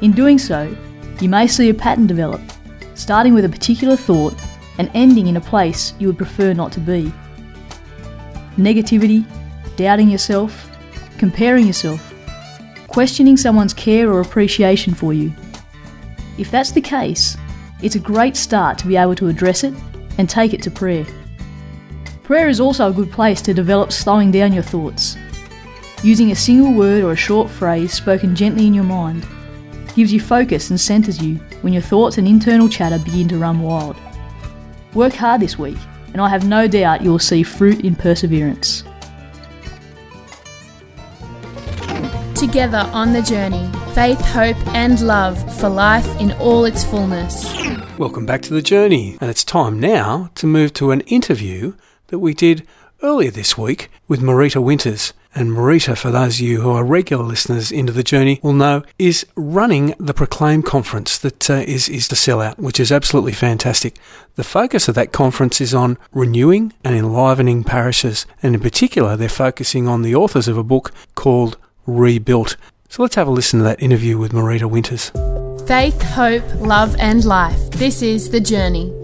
In 0.01 0.13
doing 0.13 0.39
so, 0.39 0.75
you 1.21 1.29
may 1.29 1.47
see 1.47 1.71
a 1.71 1.75
pattern 1.75 2.09
develop, 2.09 2.41
starting 2.95 3.35
with 3.35 3.45
a 3.45 3.49
particular 3.49 3.97
thought 3.97 4.35
and 4.79 4.91
ending 4.95 5.29
in 5.29 5.37
a 5.37 5.41
place 5.41 5.95
you 5.99 6.09
would 6.09 6.17
prefer 6.17 6.53
not 6.53 6.73
to 6.73 6.81
be. 6.81 7.13
Negativity, 8.57 9.25
doubting 9.77 10.09
yourself, 10.09 10.69
comparing 11.19 11.67
yourself, 11.67 12.13
questioning 12.89 13.37
someone's 13.37 13.73
care 13.73 14.13
or 14.13 14.21
appreciation 14.21 14.93
for 14.93 15.15
you. 15.15 15.33
If 16.37 16.51
that's 16.51 16.73
the 16.73 16.81
case, 16.81 17.37
it's 17.81 17.95
a 17.95 18.01
great 18.01 18.37
start 18.37 18.79
to 18.79 18.89
be 18.89 18.97
able 18.97 19.15
to 19.17 19.29
address 19.29 19.63
it 19.63 19.75
and 20.19 20.29
take 20.29 20.53
it 20.53 20.63
to 20.63 20.71
prayer. 20.71 21.07
Prayer 22.25 22.49
is 22.49 22.61
also 22.61 22.91
a 22.91 22.93
good 22.93 23.11
place 23.13 23.41
to 23.43 23.55
develop 23.55 23.93
slowing 23.93 24.31
down 24.31 24.53
your 24.53 24.63
thoughts. 24.63 25.17
Using 26.05 26.33
a 26.33 26.37
single 26.37 26.73
word 26.73 27.05
or 27.05 27.13
a 27.13 27.17
short 27.17 27.49
phrase 27.49 27.93
spoken 27.93 28.35
gently 28.35 28.67
in 28.67 28.75
your 28.75 28.83
mind 28.83 29.25
gives 29.95 30.13
you 30.13 30.19
focus 30.19 30.71
and 30.71 30.81
centres 30.81 31.23
you 31.23 31.37
when 31.61 31.73
your 31.73 31.83
thoughts 31.83 32.19
and 32.19 32.27
internal 32.27 32.69
chatter 32.69 32.99
begin 32.99 33.29
to 33.29 33.39
run 33.39 33.61
wild. 33.61 33.95
Work 34.95 35.13
hard 35.13 35.41
this 35.41 35.61
week, 35.61 35.79
and 36.13 36.21
I 36.21 36.29
have 36.29 36.45
no 36.45 36.67
doubt 36.67 37.03
you 37.03 37.11
will 37.11 37.21
see 37.21 37.45
fruit 37.45 37.85
in 37.85 37.95
perseverance. 37.95 38.83
Together 42.35 42.91
on 42.93 43.13
the 43.13 43.23
journey, 43.23 43.71
faith, 43.95 44.21
hope, 44.23 44.57
and 44.75 45.01
love 45.07 45.39
for 45.61 45.69
life 45.69 46.21
in 46.21 46.33
all 46.33 46.65
its 46.65 46.83
fullness. 46.83 47.55
Welcome 47.97 48.27
back 48.27 48.43
to 48.43 48.53
the 48.53 48.63
journey, 48.63 49.19
and 49.21 49.31
it's 49.31 49.45
time 49.45 49.79
now 49.79 50.31
to 50.35 50.49
move 50.49 50.73
to 50.75 50.91
an 50.91 51.03
interview 51.03 51.75
that 52.09 52.19
we 52.19 52.35
did 52.35 52.67
earlier 53.05 53.31
this 53.31 53.57
week 53.57 53.89
with 54.09 54.21
Marita 54.21 54.61
Winters. 54.61 55.13
And 55.35 55.51
Marita, 55.51 55.97
for 55.97 56.11
those 56.11 56.37
of 56.37 56.41
you 56.41 56.61
who 56.61 56.71
are 56.71 56.85
regular 56.85 57.25
listeners 57.25 57.73
into 57.73 57.93
the 57.93 58.03
journey, 58.03 58.39
will 58.43 58.53
know 58.53 58.83
is 58.99 59.25
running 59.35 59.95
the 59.99 60.13
Proclaim 60.13 60.63
conference 60.63 61.19
that 61.19 61.49
uh, 61.49 61.55
is 61.55 61.89
is 61.89 62.09
the 62.09 62.17
sellout, 62.17 62.59
which 62.59 62.79
is 62.79 62.93
absolutely 62.93 63.33
fantastic. 63.33 63.97
The 64.35 64.45
focus 64.45 64.89
of 64.89 64.95
that 64.95 65.13
conference 65.13 65.61
is 65.61 65.75
on 65.75 65.99
renewing 66.13 66.73
and 66.85 66.95
enlivening 66.95 67.65
parishes, 67.65 68.27
and 68.43 68.55
in 68.55 68.61
particular, 68.61 69.17
they're 69.17 69.29
focusing 69.29 69.89
on 69.89 70.03
the 70.03 70.15
authors 70.15 70.49
of 70.49 70.59
a 70.59 70.65
book 70.65 70.93
called 71.15 71.57
Rebuilt. 71.87 72.57
So 72.89 73.03
let's 73.03 73.15
have 73.15 73.29
a 73.29 73.31
listen 73.31 73.59
to 73.61 73.65
that 73.65 73.83
interview 73.83 74.19
with 74.19 74.33
Marita 74.33 74.69
Winters. 74.69 75.11
Faith, 75.67 76.01
hope, 76.03 76.45
love, 76.57 76.95
and 76.99 77.25
life. 77.25 77.71
This 77.71 78.03
is 78.03 78.31
The 78.31 78.41
Journey. 78.41 79.02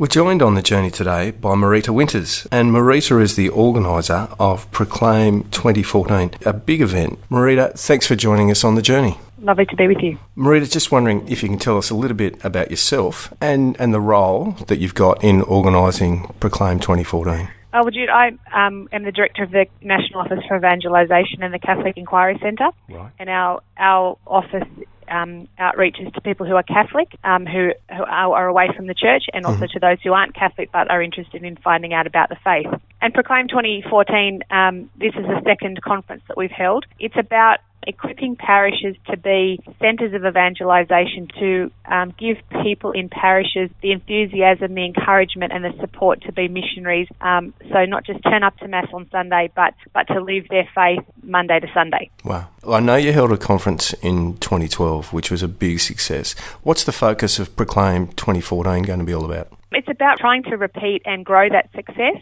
We're 0.00 0.06
joined 0.06 0.40
on 0.40 0.54
the 0.54 0.62
journey 0.62 0.90
today 0.90 1.30
by 1.30 1.50
Marita 1.50 1.90
Winters, 1.90 2.46
and 2.50 2.72
Marita 2.72 3.20
is 3.20 3.36
the 3.36 3.50
organiser 3.50 4.28
of 4.40 4.70
Proclaim 4.70 5.42
2014, 5.50 6.36
a 6.46 6.54
big 6.54 6.80
event. 6.80 7.18
Marita, 7.28 7.78
thanks 7.78 8.06
for 8.06 8.16
joining 8.16 8.50
us 8.50 8.64
on 8.64 8.76
the 8.76 8.80
journey. 8.80 9.18
Lovely 9.42 9.66
to 9.66 9.76
be 9.76 9.88
with 9.88 9.98
you. 9.98 10.18
Marita, 10.38 10.72
just 10.72 10.90
wondering 10.90 11.28
if 11.28 11.42
you 11.42 11.50
can 11.50 11.58
tell 11.58 11.76
us 11.76 11.90
a 11.90 11.94
little 11.94 12.16
bit 12.16 12.42
about 12.42 12.70
yourself 12.70 13.34
and, 13.42 13.78
and 13.78 13.92
the 13.92 14.00
role 14.00 14.52
that 14.68 14.78
you've 14.78 14.94
got 14.94 15.22
in 15.22 15.42
organising 15.42 16.32
Proclaim 16.40 16.80
2014. 16.80 17.50
Oh, 17.74 17.82
well, 17.82 17.90
Jude, 17.90 18.08
I 18.08 18.28
um, 18.54 18.88
am 18.92 19.04
the 19.04 19.12
director 19.12 19.42
of 19.42 19.50
the 19.50 19.66
National 19.82 20.20
Office 20.20 20.42
for 20.48 20.56
Evangelisation 20.56 21.42
and 21.42 21.52
the 21.52 21.58
Catholic 21.58 21.98
Inquiry 21.98 22.38
Centre. 22.40 22.70
Right. 22.88 23.12
And 23.18 23.28
our, 23.28 23.60
our 23.76 24.16
office 24.26 24.66
um, 25.10 25.48
outreaches 25.58 26.12
to 26.14 26.20
people 26.20 26.46
who 26.46 26.54
are 26.54 26.62
Catholic, 26.62 27.08
um, 27.24 27.46
who, 27.46 27.70
who 27.88 28.02
are, 28.04 28.34
are 28.34 28.48
away 28.48 28.68
from 28.74 28.86
the 28.86 28.94
church, 28.94 29.24
and 29.32 29.44
also 29.44 29.66
to 29.66 29.80
those 29.80 29.98
who 30.02 30.12
aren't 30.12 30.34
Catholic 30.34 30.70
but 30.72 30.90
are 30.90 31.02
interested 31.02 31.42
in 31.42 31.56
finding 31.56 31.92
out 31.92 32.06
about 32.06 32.28
the 32.28 32.36
faith. 32.44 32.72
And 33.02 33.14
Proclaim 33.14 33.48
2014, 33.48 34.42
um, 34.50 34.90
this 34.98 35.14
is 35.14 35.26
the 35.26 35.40
second 35.44 35.80
conference 35.82 36.22
that 36.28 36.36
we've 36.36 36.50
held. 36.50 36.84
It's 36.98 37.16
about 37.18 37.58
equipping 37.86 38.36
parishes 38.36 38.96
to 39.10 39.16
be 39.16 39.60
centres 39.80 40.12
of 40.14 40.24
evangelisation, 40.24 41.28
to 41.38 41.70
um, 41.86 42.14
give 42.18 42.36
people 42.62 42.92
in 42.92 43.08
parishes 43.08 43.70
the 43.82 43.92
enthusiasm, 43.92 44.74
the 44.74 44.84
encouragement, 44.84 45.52
and 45.52 45.64
the 45.64 45.72
support 45.80 46.22
to 46.22 46.32
be 46.32 46.48
missionaries. 46.48 47.08
Um, 47.20 47.54
so 47.72 47.84
not 47.84 48.04
just 48.04 48.22
turn 48.22 48.42
up 48.42 48.56
to 48.58 48.68
mass 48.68 48.88
on 48.92 49.08
Sunday, 49.10 49.50
but 49.54 49.74
but 49.92 50.04
to 50.08 50.20
live 50.20 50.48
their 50.48 50.68
faith 50.74 51.04
Monday 51.22 51.60
to 51.60 51.68
Sunday. 51.72 52.10
Wow. 52.24 52.48
Well, 52.62 52.74
I 52.74 52.80
know 52.80 52.96
you 52.96 53.12
held 53.12 53.32
a 53.32 53.38
conference 53.38 53.92
in 53.94 54.36
2012, 54.38 55.12
which 55.12 55.30
was 55.30 55.42
a 55.42 55.48
big 55.48 55.80
success. 55.80 56.32
What's 56.62 56.84
the 56.84 56.92
focus 56.92 57.38
of 57.38 57.56
Proclaim 57.56 58.08
2014 58.08 58.82
going 58.82 58.98
to 58.98 59.04
be 59.04 59.14
all 59.14 59.24
about? 59.24 59.52
It's 59.72 59.88
about 59.88 60.18
trying 60.18 60.42
to 60.44 60.56
repeat 60.56 61.02
and 61.04 61.24
grow 61.24 61.48
that 61.48 61.70
success. 61.74 62.16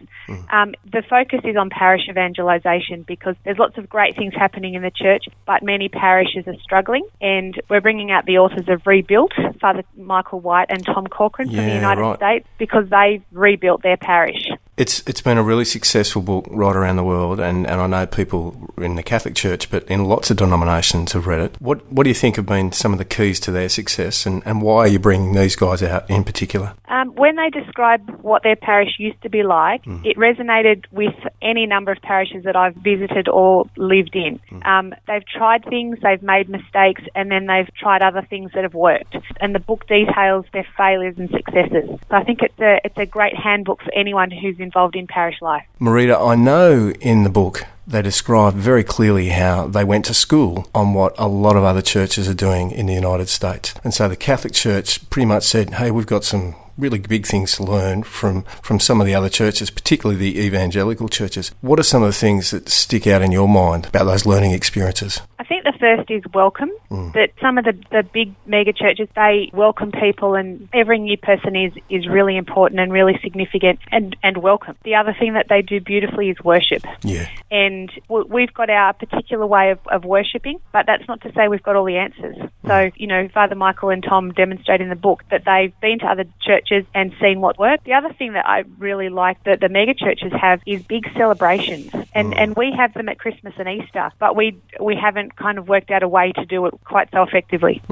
Um, 0.53 0.75
the 0.85 1.03
focus 1.09 1.41
is 1.45 1.57
on 1.57 1.71
parish 1.71 2.03
evangelisation 2.09 3.05
because 3.07 3.37
there's 3.45 3.59
lots 3.59 3.79
of 3.79 3.89
great 3.89 4.17
things 4.17 4.35
happening 4.35 4.75
in 4.75 4.83
the 4.83 4.91
church, 4.91 5.25
but 5.47 5.63
many 5.63 5.89
parishes 5.89 6.47
are 6.47 6.59
struggling. 6.63 7.07
And 7.21 7.59
we're 7.71 7.81
bringing 7.81 8.11
out 8.11 8.27
the 8.27 8.39
authors 8.39 8.69
of 8.69 8.87
Rebuilt, 8.87 9.33
Father 9.61 9.83
Michael 9.97 10.41
White 10.41 10.67
and 10.69 10.85
Tom 10.85 11.07
Corcoran 11.07 11.49
from 11.49 11.65
the 11.65 11.75
United 11.75 12.01
right. 12.01 12.17
States, 12.17 12.49
because 12.59 12.85
they've 12.91 13.23
rebuilt 13.33 13.83
their 13.83 13.97
parish. 13.97 14.49
It's 14.79 15.03
it's 15.09 15.21
been 15.21 15.39
a 15.39 15.43
really 15.43 15.65
successful 15.65 16.23
book 16.23 16.47
right 16.49 16.77
around 16.77 16.97
the 16.97 17.03
world, 17.03 17.41
and, 17.41 17.67
and 17.67 17.81
I 17.81 17.87
know 17.89 18.07
people 18.07 18.73
in 18.79 18.95
the 18.95 19.03
Catholic 19.03 19.35
Church, 19.35 19.73
but 19.73 19.83
in 19.89 20.05
lots 20.05 20.31
of 20.31 20.37
denominations 20.37 21.15
have 21.15 21.27
read 21.27 21.41
it. 21.41 21.57
What 21.61 21.85
what 21.93 22.05
do 22.05 22.11
you 22.11 22.15
think 22.15 22.37
have 22.37 22.47
been 22.47 22.71
some 22.71 22.93
of 22.93 22.99
the 22.99 23.05
keys 23.05 23.41
to 23.41 23.51
their 23.51 23.69
success, 23.69 24.25
and, 24.25 24.41
and 24.47 24.63
why 24.63 24.79
are 24.79 24.87
you 24.87 25.01
bringing 25.01 25.35
these 25.35 25.57
guys 25.57 25.83
out 25.83 26.09
in 26.09 26.23
particular? 26.23 26.75
Um, 26.89 27.09
when 27.17 27.35
they 27.35 27.51
describe 27.51 28.09
what 28.23 28.45
their 28.45 28.55
parish 28.55 28.95
used 28.99 29.21
to 29.23 29.29
be 29.29 29.43
like, 29.43 29.83
it 30.05 30.17
resonated 30.17 30.85
with 30.93 31.15
any 31.43 31.67
number 31.67 31.91
of 31.91 32.01
parishes 32.01 32.45
that 32.45 32.55
I've 32.55 32.77
visited 32.77 33.29
or 33.29 33.67
lived 33.77 34.15
in. 34.15 34.41
Um, 34.65 34.95
they've 35.07 35.27
tried 35.27 35.65
things, 35.65 35.99
they've 36.03 36.23
made 36.23 36.49
mistakes, 36.49 37.03
and 37.15 37.31
then 37.31 37.47
they've 37.47 37.69
tried 37.75 38.01
other 38.03 38.23
things 38.23 38.53
that 38.55 38.63
have 38.63 38.75
worked. 38.75 39.17
And 39.41 39.55
the 39.55 39.59
book 39.59 39.87
details 39.89 40.47
their 40.53 40.67
failures 40.77 41.17
and 41.19 41.29
successes. 41.31 41.99
So 42.09 42.17
I 42.17 42.23
think 42.23 42.43
it's 42.43 42.59
a 42.61 42.81
it's 42.85 42.97
a 42.97 43.07
great 43.07 43.37
handbook 43.37 43.83
for 43.83 43.93
anyone 43.93 44.31
who's 44.31 44.59
involved 44.69 44.97
in 44.97 45.07
parish 45.07 45.41
life. 45.41 45.65
Marita, 45.81 46.17
I 46.33 46.35
know 46.35 46.91
in 47.01 47.23
the 47.23 47.31
book 47.41 47.65
they 47.87 48.03
describe 48.03 48.55
very 48.55 48.85
clearly 48.85 49.31
how 49.31 49.67
they 49.67 49.83
went 49.83 50.05
to 50.05 50.15
school 50.15 50.69
on 50.75 50.93
what 50.93 51.15
a 51.17 51.27
lot 51.27 51.57
of 51.57 51.65
other 51.65 51.81
churches 51.81 52.29
are 52.29 52.35
doing 52.49 52.71
in 52.71 52.85
the 52.87 52.93
United 52.93 53.29
States. 53.29 53.75
And 53.83 53.95
so 53.95 54.09
the 54.09 54.17
Catholic 54.17 54.53
Church 54.53 55.09
pretty 55.09 55.25
much 55.25 55.45
said, 55.45 55.71
hey, 55.81 55.91
we've 55.91 56.15
got 56.15 56.23
some 56.23 56.55
really 56.77 56.99
big 56.99 57.27
things 57.27 57.57
to 57.57 57.65
learn 57.65 58.03
from, 58.03 58.43
from 58.63 58.79
some 58.79 59.01
of 59.01 59.07
the 59.07 59.15
other 59.15 59.31
churches, 59.31 59.71
particularly 59.71 60.21
the 60.21 60.39
evangelical 60.39 61.09
churches. 61.09 61.51
What 61.63 61.81
are 61.81 61.83
some 61.83 62.03
of 62.03 62.09
the 62.09 62.21
things 62.21 62.51
that 62.51 62.69
stick 62.69 63.07
out 63.07 63.23
in 63.23 63.33
your 63.33 63.49
mind 63.49 63.87
about 63.87 64.05
those 64.05 64.27
learning 64.27 64.53
experiences? 64.53 65.21
I 65.41 65.45
think 65.45 65.65
the 65.65 65.73
first 65.79 66.11
is 66.11 66.23
welcome. 66.35 66.71
Mm. 66.91 67.13
That 67.13 67.31
some 67.41 67.59
of 67.59 67.65
the, 67.65 67.73
the 67.91 68.03
big 68.03 68.35
mega 68.47 68.73
churches 68.73 69.09
they 69.15 69.51
welcome 69.53 69.93
people, 69.93 70.35
and 70.35 70.69
every 70.73 70.99
new 70.99 71.17
person 71.17 71.55
is 71.55 71.73
is 71.89 72.09
really 72.09 72.37
important 72.37 72.81
and 72.81 72.93
really 72.93 73.19
significant 73.23 73.79
and 73.93 74.17
and 74.23 74.39
welcome. 74.39 74.77
The 74.85 74.97
other 74.97 75.15
thing 75.19 75.35
that 75.35 75.47
they 75.49 75.63
do 75.63 75.81
beautifully 75.81 76.31
is 76.31 76.37
worship, 76.43 76.83
Yeah. 77.03 77.29
and 77.51 77.91
we've 78.09 78.53
got 78.53 78.69
our 78.69 78.93
particular 78.95 79.47
way 79.47 79.71
of, 79.71 79.79
of 79.87 80.05
worshipping, 80.05 80.61
but 80.73 80.87
that's 80.87 81.07
not 81.07 81.21
to 81.23 81.33
say 81.33 81.47
we've 81.49 81.63
got 81.63 81.77
all 81.77 81.85
the 81.85 81.99
answers. 81.99 82.37
So 82.67 82.91
you 82.97 83.07
know, 83.07 83.29
Father 83.33 83.55
Michael 83.55 83.91
and 83.91 84.03
Tom 84.03 84.33
demonstrate 84.33 84.81
in 84.81 84.89
the 84.89 84.97
book 84.97 85.23
that 85.31 85.45
they've 85.45 85.79
been 85.81 86.01
to 86.01 86.07
other 86.07 86.25
churches 86.43 86.85
and 86.95 87.13
seen 87.21 87.41
what 87.41 87.59
worked. 87.59 87.85
The 87.85 87.95
other 87.95 88.13
thing 88.13 88.33
that 88.33 88.47
I 88.47 88.65
really 88.79 89.09
like 89.09 89.43
that 89.45 89.61
the 89.61 89.69
mega 89.69 89.95
churches 89.95 90.33
have 90.33 90.61
is 90.67 90.83
big 90.83 91.05
celebrations, 91.17 91.93
and 92.13 92.37
and 92.37 92.57
we 92.57 92.73
have 92.77 92.93
them 92.95 93.09
at 93.09 93.19
Christmas 93.21 93.55
and 93.59 93.69
Easter, 93.69 94.11
but 94.19 94.35
we 94.35 94.59
we 94.81 94.97
haven't 94.97 95.28
kind 95.37 95.59
of 95.59 95.69
worked 95.69 95.91
out 95.91 96.03
a 96.03 96.09
way 96.09 96.33
to 96.33 96.45
do 96.45 96.67
it 96.67 96.75
quite 96.85 97.09
so 97.13 97.23
effectively. 97.23 97.83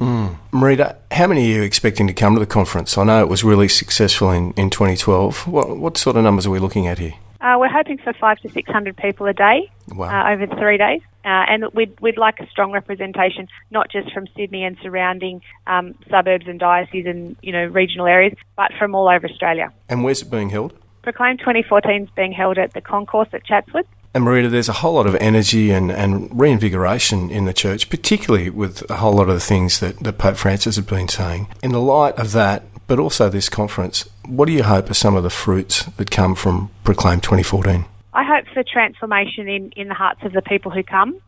Marita, 0.53 0.97
how 1.11 1.27
many 1.27 1.53
are 1.53 1.57
you 1.57 1.63
expecting 1.63 2.07
to 2.07 2.13
come 2.15 2.35
to 2.35 2.41
the 2.41 2.47
conference? 2.47 2.97
I 2.97 3.05
know 3.05 3.21
it 3.23 3.29
was 3.29 3.45
really 3.45 3.69
successful 3.69 4.31
in, 4.31 4.53
in 4.53 4.71
2012. 4.71 5.47
What, 5.49 5.77
what 5.77 5.97
sort 5.99 6.17
of 6.17 6.25
numbers 6.25 6.47
are 6.47 6.51
we 6.51 6.59
looking 6.59 6.87
at 6.87 6.99
here? 6.99 7.15
Uh, 7.41 7.57
we're 7.61 7.69
hoping 7.69 7.99
for 7.99 8.13
five 8.15 8.39
to 8.39 8.49
six 8.49 8.69
hundred 8.73 8.97
people 8.97 9.27
a 9.27 9.33
day 9.33 9.71
Wow. 9.95 10.09
uh, 10.09 10.33
over 10.33 10.47
three 10.59 10.79
days, 10.79 11.01
uh, 11.25 11.29
and 11.29 11.65
we'd 11.75 11.95
we'd 12.01 12.17
like 12.19 12.41
a 12.41 12.47
strong 12.49 12.73
representation, 12.73 13.47
not 13.71 13.89
just 13.91 14.11
from 14.13 14.27
Sydney 14.37 14.65
and 14.65 14.77
surrounding 14.83 15.43
um, 15.67 15.95
suburbs 16.11 16.49
and 16.49 16.59
dioceses 16.59 17.05
and 17.07 17.37
you 17.43 17.53
know 17.53 17.67
regional 17.67 18.07
areas, 18.07 18.33
but 18.57 18.73
from 18.79 18.95
all 18.97 19.07
over 19.09 19.29
Australia. 19.29 19.71
and 19.89 20.03
where's 20.03 20.23
it 20.23 20.31
being 20.31 20.49
held? 20.51 20.73
Proclaim 21.03 21.37
2014 21.37 22.05
is 22.05 22.09
being 22.17 22.33
held 22.33 22.59
at 22.59 22.73
the 22.73 22.81
Concourse 22.81 23.29
at 23.33 23.45
Chatswood. 23.45 23.87
And 24.17 24.25
Marita, 24.25 24.51
there's 24.51 24.71
a 24.71 24.73
whole 24.73 24.95
lot 24.95 25.07
of 25.07 25.15
energy 25.17 25.71
and, 25.73 25.93
and 25.93 26.31
reinvigoration 26.33 27.29
in 27.29 27.45
the 27.45 27.53
church, 27.53 27.91
particularly 27.91 28.49
with 28.49 28.91
a 28.91 28.97
whole 28.97 29.13
lot 29.13 29.29
of 29.29 29.35
the 29.35 29.41
things 29.41 29.81
that, 29.81 29.99
that 29.99 30.17
Pope 30.17 30.39
Francis 30.39 30.77
has 30.77 30.87
been 30.87 31.07
saying. 31.07 31.49
In 31.63 31.73
the 31.73 31.83
light 31.83 32.15
of 32.15 32.33
that, 32.33 32.63
but 32.87 32.99
also 32.99 33.29
this 33.29 33.51
conference, 33.51 34.09
what 34.27 34.47
do 34.47 34.53
you 34.53 34.63
hope 34.63 34.89
are 34.89 34.95
some 34.95 35.17
of 35.17 35.23
the 35.23 35.29
fruits 35.29 35.85
that 35.99 36.11
come 36.11 36.35
from 36.35 36.71
Proclaim 36.83 37.21
2014? 37.21 37.85
I 38.15 38.25
hope 38.25 38.47
for 38.55 38.65
transformation 38.65 39.49
in, 39.49 39.71
in 39.73 39.89
the 39.89 39.95
hearts 39.95 40.21
of 40.23 40.33
the 40.33 40.41
people 40.41 40.71
who 40.71 40.83
come. 40.83 41.21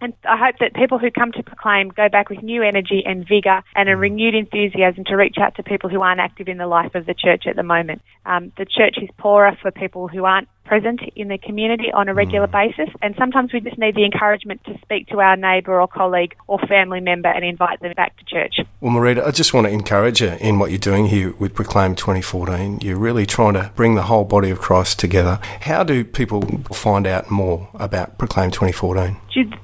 And 0.00 0.12
I 0.28 0.36
hope 0.36 0.56
that 0.60 0.74
people 0.74 0.98
who 0.98 1.10
come 1.10 1.32
to 1.32 1.42
proclaim 1.42 1.88
go 1.88 2.08
back 2.08 2.28
with 2.28 2.42
new 2.42 2.62
energy 2.62 3.02
and 3.04 3.26
vigour 3.26 3.64
and 3.74 3.88
a 3.88 3.96
renewed 3.96 4.34
enthusiasm 4.34 5.04
to 5.06 5.16
reach 5.16 5.36
out 5.40 5.56
to 5.56 5.62
people 5.62 5.90
who 5.90 6.02
aren't 6.02 6.20
active 6.20 6.48
in 6.48 6.58
the 6.58 6.66
life 6.66 6.94
of 6.94 7.06
the 7.06 7.14
church 7.14 7.44
at 7.46 7.56
the 7.56 7.62
moment. 7.62 8.02
Um, 8.24 8.52
the 8.56 8.66
church 8.66 8.96
is 9.02 9.08
poorer 9.16 9.56
for 9.60 9.70
people 9.70 10.06
who 10.06 10.24
aren't 10.24 10.48
present 10.66 11.00
in 11.14 11.28
the 11.28 11.38
community 11.38 11.92
on 11.92 12.08
a 12.08 12.14
regular 12.14 12.46
mm. 12.46 12.52
basis, 12.52 12.88
and 13.02 13.14
sometimes 13.18 13.52
we 13.52 13.60
just 13.60 13.76
need 13.78 13.94
the 13.94 14.04
encouragement 14.04 14.62
to 14.64 14.78
speak 14.82 15.08
to 15.08 15.20
our 15.20 15.36
neighbour 15.36 15.78
or 15.80 15.88
colleague 15.88 16.34
or 16.46 16.58
family 16.60 17.00
member 17.00 17.28
and 17.28 17.44
invite 17.44 17.80
them 17.80 17.92
back 17.96 18.16
to 18.18 18.24
church. 18.24 18.60
Well, 18.80 18.92
Marita, 18.92 19.26
I 19.26 19.30
just 19.30 19.54
want 19.54 19.66
to 19.66 19.72
encourage 19.72 20.20
you 20.20 20.36
in 20.40 20.58
what 20.58 20.70
you're 20.70 20.78
doing 20.78 21.06
here 21.06 21.32
with 21.38 21.54
Proclaim 21.54 21.94
2014. 21.94 22.80
You're 22.82 22.98
really 22.98 23.24
trying 23.26 23.54
to 23.54 23.72
bring 23.74 23.94
the 23.94 24.02
whole 24.02 24.24
body 24.24 24.50
of 24.50 24.60
Christ 24.60 24.98
together. 24.98 25.38
How 25.62 25.84
do 25.84 26.04
people 26.04 26.42
find 26.72 27.06
out 27.06 27.30
more 27.30 27.68
about 27.74 28.18
Proclaim 28.18 28.50
2014? 28.50 29.16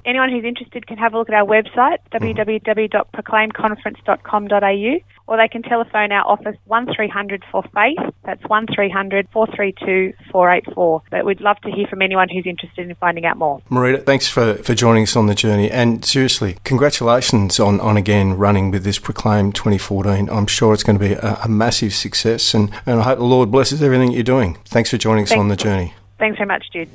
Anyone 0.05 0.31
who's 0.31 0.45
interested 0.45 0.87
can 0.87 0.99
have 0.99 1.15
a 1.15 1.19
look 1.19 1.31
at 1.31 1.35
our 1.35 1.47
website 1.47 1.97
mm-hmm. 2.13 2.39
www.proclaimconference.com.au 2.39 5.01
or 5.27 5.37
they 5.37 5.49
can 5.49 5.63
telephone 5.63 6.13
our 6.13 6.27
office 6.27 6.57
1300 6.67 7.45
for 7.51 7.63
faith 7.75 7.99
that's 8.25 8.43
1300 8.47 9.29
432 9.33 10.13
484 10.31 11.03
but 11.11 11.25
we'd 11.25 11.41
love 11.41 11.59
to 11.63 11.71
hear 11.71 11.87
from 11.87 12.03
anyone 12.03 12.29
who's 12.29 12.47
interested 12.47 12.89
in 12.89 12.95
finding 12.97 13.25
out 13.25 13.37
more 13.37 13.61
Marita, 13.71 14.05
thanks 14.05 14.29
for, 14.29 14.55
for 14.55 14.75
joining 14.75 15.05
us 15.05 15.17
on 15.17 15.27
the 15.27 15.35
journey. 15.35 15.71
And 15.71 16.05
seriously, 16.05 16.57
congratulations 16.65 17.59
on, 17.59 17.81
on 17.81 17.97
again 17.97 18.35
running 18.35 18.71
with 18.71 18.85
this 18.85 18.99
Proclaim 18.99 19.53
2014. 19.53 20.29
I'm 20.29 20.47
sure 20.47 20.75
it's 20.75 20.83
going 20.83 20.99
to 20.99 21.05
be 21.05 21.15
a, 21.15 21.39
a 21.45 21.49
massive 21.49 21.95
success, 21.95 22.55
and, 22.55 22.71
and 22.87 23.01
I 23.01 23.05
hope 23.05 23.19
the 23.19 23.25
Lord 23.25 23.51
blesses 23.51 23.83
everything 23.83 24.13
you're 24.13 24.23
doing. 24.23 24.59
Thanks 24.67 24.91
for 24.91 24.99
joining 24.99 25.25
us 25.25 25.31
Thanks. 25.31 25.41
on 25.41 25.49
the 25.49 25.57
journey. 25.57 25.95
thanks 26.19 26.39
very 26.39 26.47
much 26.47 26.67
Jude 26.73 26.89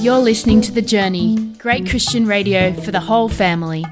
You're 0.00 0.18
listening 0.18 0.60
to 0.62 0.72
The 0.72 0.82
Journey, 0.82 1.54
great 1.58 1.88
Christian 1.88 2.26
radio 2.26 2.72
for 2.72 2.90
the 2.90 3.00
whole 3.00 3.28
family. 3.28 3.84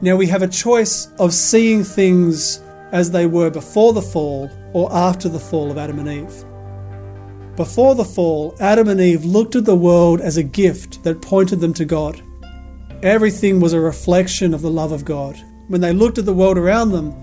Now 0.00 0.14
we 0.14 0.28
have 0.28 0.42
a 0.42 0.48
choice 0.48 1.08
of 1.18 1.34
seeing 1.34 1.82
things 1.82 2.62
as 2.92 3.10
they 3.10 3.26
were 3.26 3.50
before 3.50 3.92
the 3.92 4.02
fall 4.02 4.48
or 4.72 4.88
after 4.92 5.28
the 5.28 5.40
fall 5.40 5.72
of 5.72 5.78
Adam 5.78 5.98
and 5.98 6.08
Eve. 6.08 6.44
Before 7.56 7.96
the 7.96 8.04
fall, 8.04 8.54
Adam 8.60 8.86
and 8.86 9.00
Eve 9.00 9.24
looked 9.24 9.56
at 9.56 9.64
the 9.64 9.74
world 9.74 10.20
as 10.20 10.36
a 10.36 10.44
gift 10.44 11.02
that 11.02 11.20
pointed 11.20 11.58
them 11.58 11.74
to 11.74 11.84
God. 11.84 12.22
Everything 13.02 13.60
was 13.60 13.72
a 13.72 13.80
reflection 13.80 14.52
of 14.52 14.60
the 14.60 14.70
love 14.70 14.90
of 14.90 15.04
God. 15.04 15.38
When 15.68 15.80
they 15.80 15.92
looked 15.92 16.18
at 16.18 16.24
the 16.24 16.32
world 16.32 16.58
around 16.58 16.90
them, 16.90 17.14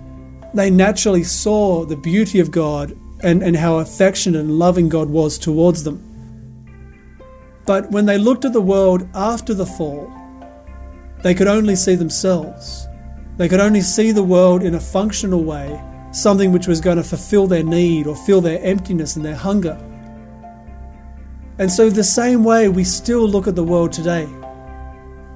they 0.54 0.70
naturally 0.70 1.24
saw 1.24 1.84
the 1.84 1.98
beauty 1.98 2.40
of 2.40 2.50
God 2.50 2.98
and, 3.22 3.44
and 3.44 3.58
how 3.58 3.80
affectionate 3.80 4.40
and 4.40 4.58
loving 4.58 4.88
God 4.88 5.10
was 5.10 5.38
towards 5.38 5.84
them. 5.84 6.02
But 7.66 7.92
when 7.92 8.06
they 8.06 8.18
looked 8.18 8.46
at 8.46 8.54
the 8.54 8.62
world 8.62 9.06
after 9.14 9.54
the 9.54 9.66
fall, 9.66 10.10
they 11.24 11.34
could 11.34 11.48
only 11.48 11.76
see 11.76 11.96
themselves. 11.96 12.88
They 13.36 13.50
could 13.50 13.60
only 13.60 13.82
see 13.82 14.12
the 14.12 14.24
world 14.24 14.64
in 14.64 14.76
a 14.76 14.80
functional 14.80 15.44
way, 15.44 15.84
something 16.14 16.54
which 16.54 16.68
was 16.68 16.80
going 16.80 16.98
to 16.98 17.04
fulfill 17.04 17.48
their 17.48 17.64
need 17.64 18.08
or 18.08 18.16
fill 18.16 18.40
their 18.40 18.64
emptiness 18.64 19.18
and 19.18 19.26
their 19.26 19.36
hunger. 19.36 19.78
And 21.60 21.70
so, 21.70 21.90
the 21.90 22.04
same 22.04 22.46
way, 22.46 22.70
we 22.70 22.86
still 22.86 23.28
look 23.28 23.48
at 23.48 23.56
the 23.56 23.64
world 23.64 23.92
today. 23.92 24.28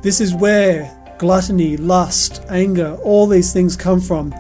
This 0.02 0.22
is 0.22 0.34
where 0.34 0.96
gluttony, 1.18 1.76
lust, 1.76 2.42
anger, 2.50 2.98
all 3.04 3.28
these 3.28 3.52
things 3.52 3.76
come 3.76 4.00
from 4.00 4.34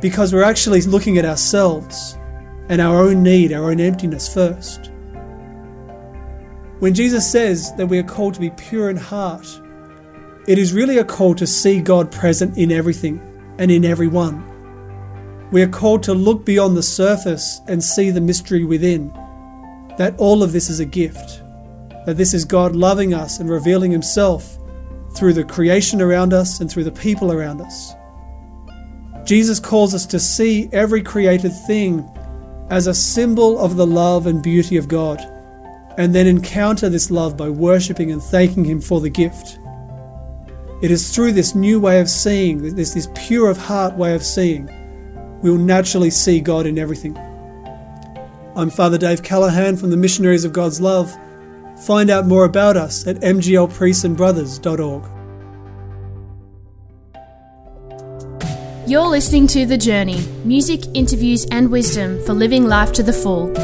because 0.00 0.32
we're 0.32 0.42
actually 0.42 0.80
looking 0.82 1.16
at 1.16 1.24
ourselves 1.24 2.18
and 2.68 2.80
our 2.80 3.00
own 3.02 3.22
need, 3.22 3.52
our 3.52 3.70
own 3.70 3.78
emptiness 3.78 4.32
first. 4.32 4.90
When 6.80 6.94
Jesus 6.94 7.30
says 7.30 7.72
that 7.76 7.86
we 7.86 7.98
are 7.98 8.02
called 8.02 8.34
to 8.34 8.40
be 8.40 8.50
pure 8.50 8.90
in 8.90 8.96
heart, 8.96 9.46
it 10.48 10.58
is 10.58 10.72
really 10.72 10.98
a 10.98 11.04
call 11.04 11.36
to 11.36 11.46
see 11.46 11.80
God 11.80 12.10
present 12.10 12.58
in 12.58 12.72
everything 12.72 13.20
and 13.58 13.70
in 13.70 13.84
everyone. 13.84 14.48
We 15.52 15.62
are 15.62 15.68
called 15.68 16.02
to 16.04 16.14
look 16.14 16.44
beyond 16.44 16.76
the 16.76 16.82
surface 16.82 17.60
and 17.68 17.84
see 17.84 18.10
the 18.10 18.20
mystery 18.20 18.64
within. 18.64 19.12
That 19.98 20.16
all 20.18 20.42
of 20.42 20.50
this 20.50 20.68
is 20.68 20.80
a 20.80 20.84
gift. 20.84 21.42
That 22.06 22.16
this 22.16 22.34
is 22.34 22.44
God 22.44 22.74
loving 22.74 23.14
us 23.14 23.38
and 23.38 23.48
revealing 23.48 23.92
Himself 23.92 24.58
through 25.14 25.32
the 25.32 25.44
creation 25.44 26.00
around 26.00 26.32
us 26.32 26.60
and 26.60 26.70
through 26.70 26.84
the 26.84 26.92
people 26.92 27.32
around 27.32 27.60
us. 27.60 27.94
Jesus 29.24 29.60
calls 29.60 29.94
us 29.94 30.06
to 30.06 30.18
see 30.18 30.68
every 30.72 31.02
created 31.02 31.52
thing 31.66 32.08
as 32.70 32.86
a 32.86 32.94
symbol 32.94 33.58
of 33.58 33.76
the 33.76 33.86
love 33.86 34.26
and 34.26 34.42
beauty 34.42 34.76
of 34.76 34.88
God, 34.88 35.20
and 35.98 36.14
then 36.14 36.26
encounter 36.26 36.88
this 36.88 37.10
love 37.10 37.36
by 37.36 37.48
worshipping 37.48 38.10
and 38.10 38.22
thanking 38.22 38.64
Him 38.64 38.80
for 38.80 39.00
the 39.00 39.10
gift. 39.10 39.58
It 40.82 40.90
is 40.90 41.14
through 41.14 41.32
this 41.32 41.54
new 41.54 41.78
way 41.78 42.00
of 42.00 42.08
seeing, 42.08 42.74
this, 42.74 42.94
this 42.94 43.08
pure 43.14 43.50
of 43.50 43.58
heart 43.58 43.94
way 43.96 44.14
of 44.14 44.24
seeing, 44.24 44.68
we 45.42 45.50
will 45.50 45.58
naturally 45.58 46.10
see 46.10 46.40
God 46.40 46.66
in 46.66 46.78
everything. 46.78 47.16
I'm 48.56 48.70
Father 48.70 48.98
Dave 48.98 49.22
Callaghan 49.22 49.76
from 49.76 49.90
the 49.90 49.96
Missionaries 49.96 50.44
of 50.44 50.52
God's 50.52 50.80
Love. 50.80 51.16
Find 51.82 52.10
out 52.10 52.26
more 52.26 52.44
about 52.44 52.76
us 52.76 53.06
at 53.08 53.16
mglpriestsandbrothers.org. 53.16 55.10
You're 58.88 59.08
listening 59.08 59.48
to 59.48 59.66
The 59.66 59.78
Journey 59.78 60.24
music, 60.44 60.82
interviews, 60.94 61.44
and 61.50 61.70
wisdom 61.70 62.24
for 62.24 62.34
living 62.34 62.66
life 62.66 62.92
to 62.92 63.02
the 63.02 63.12
full. 63.12 63.56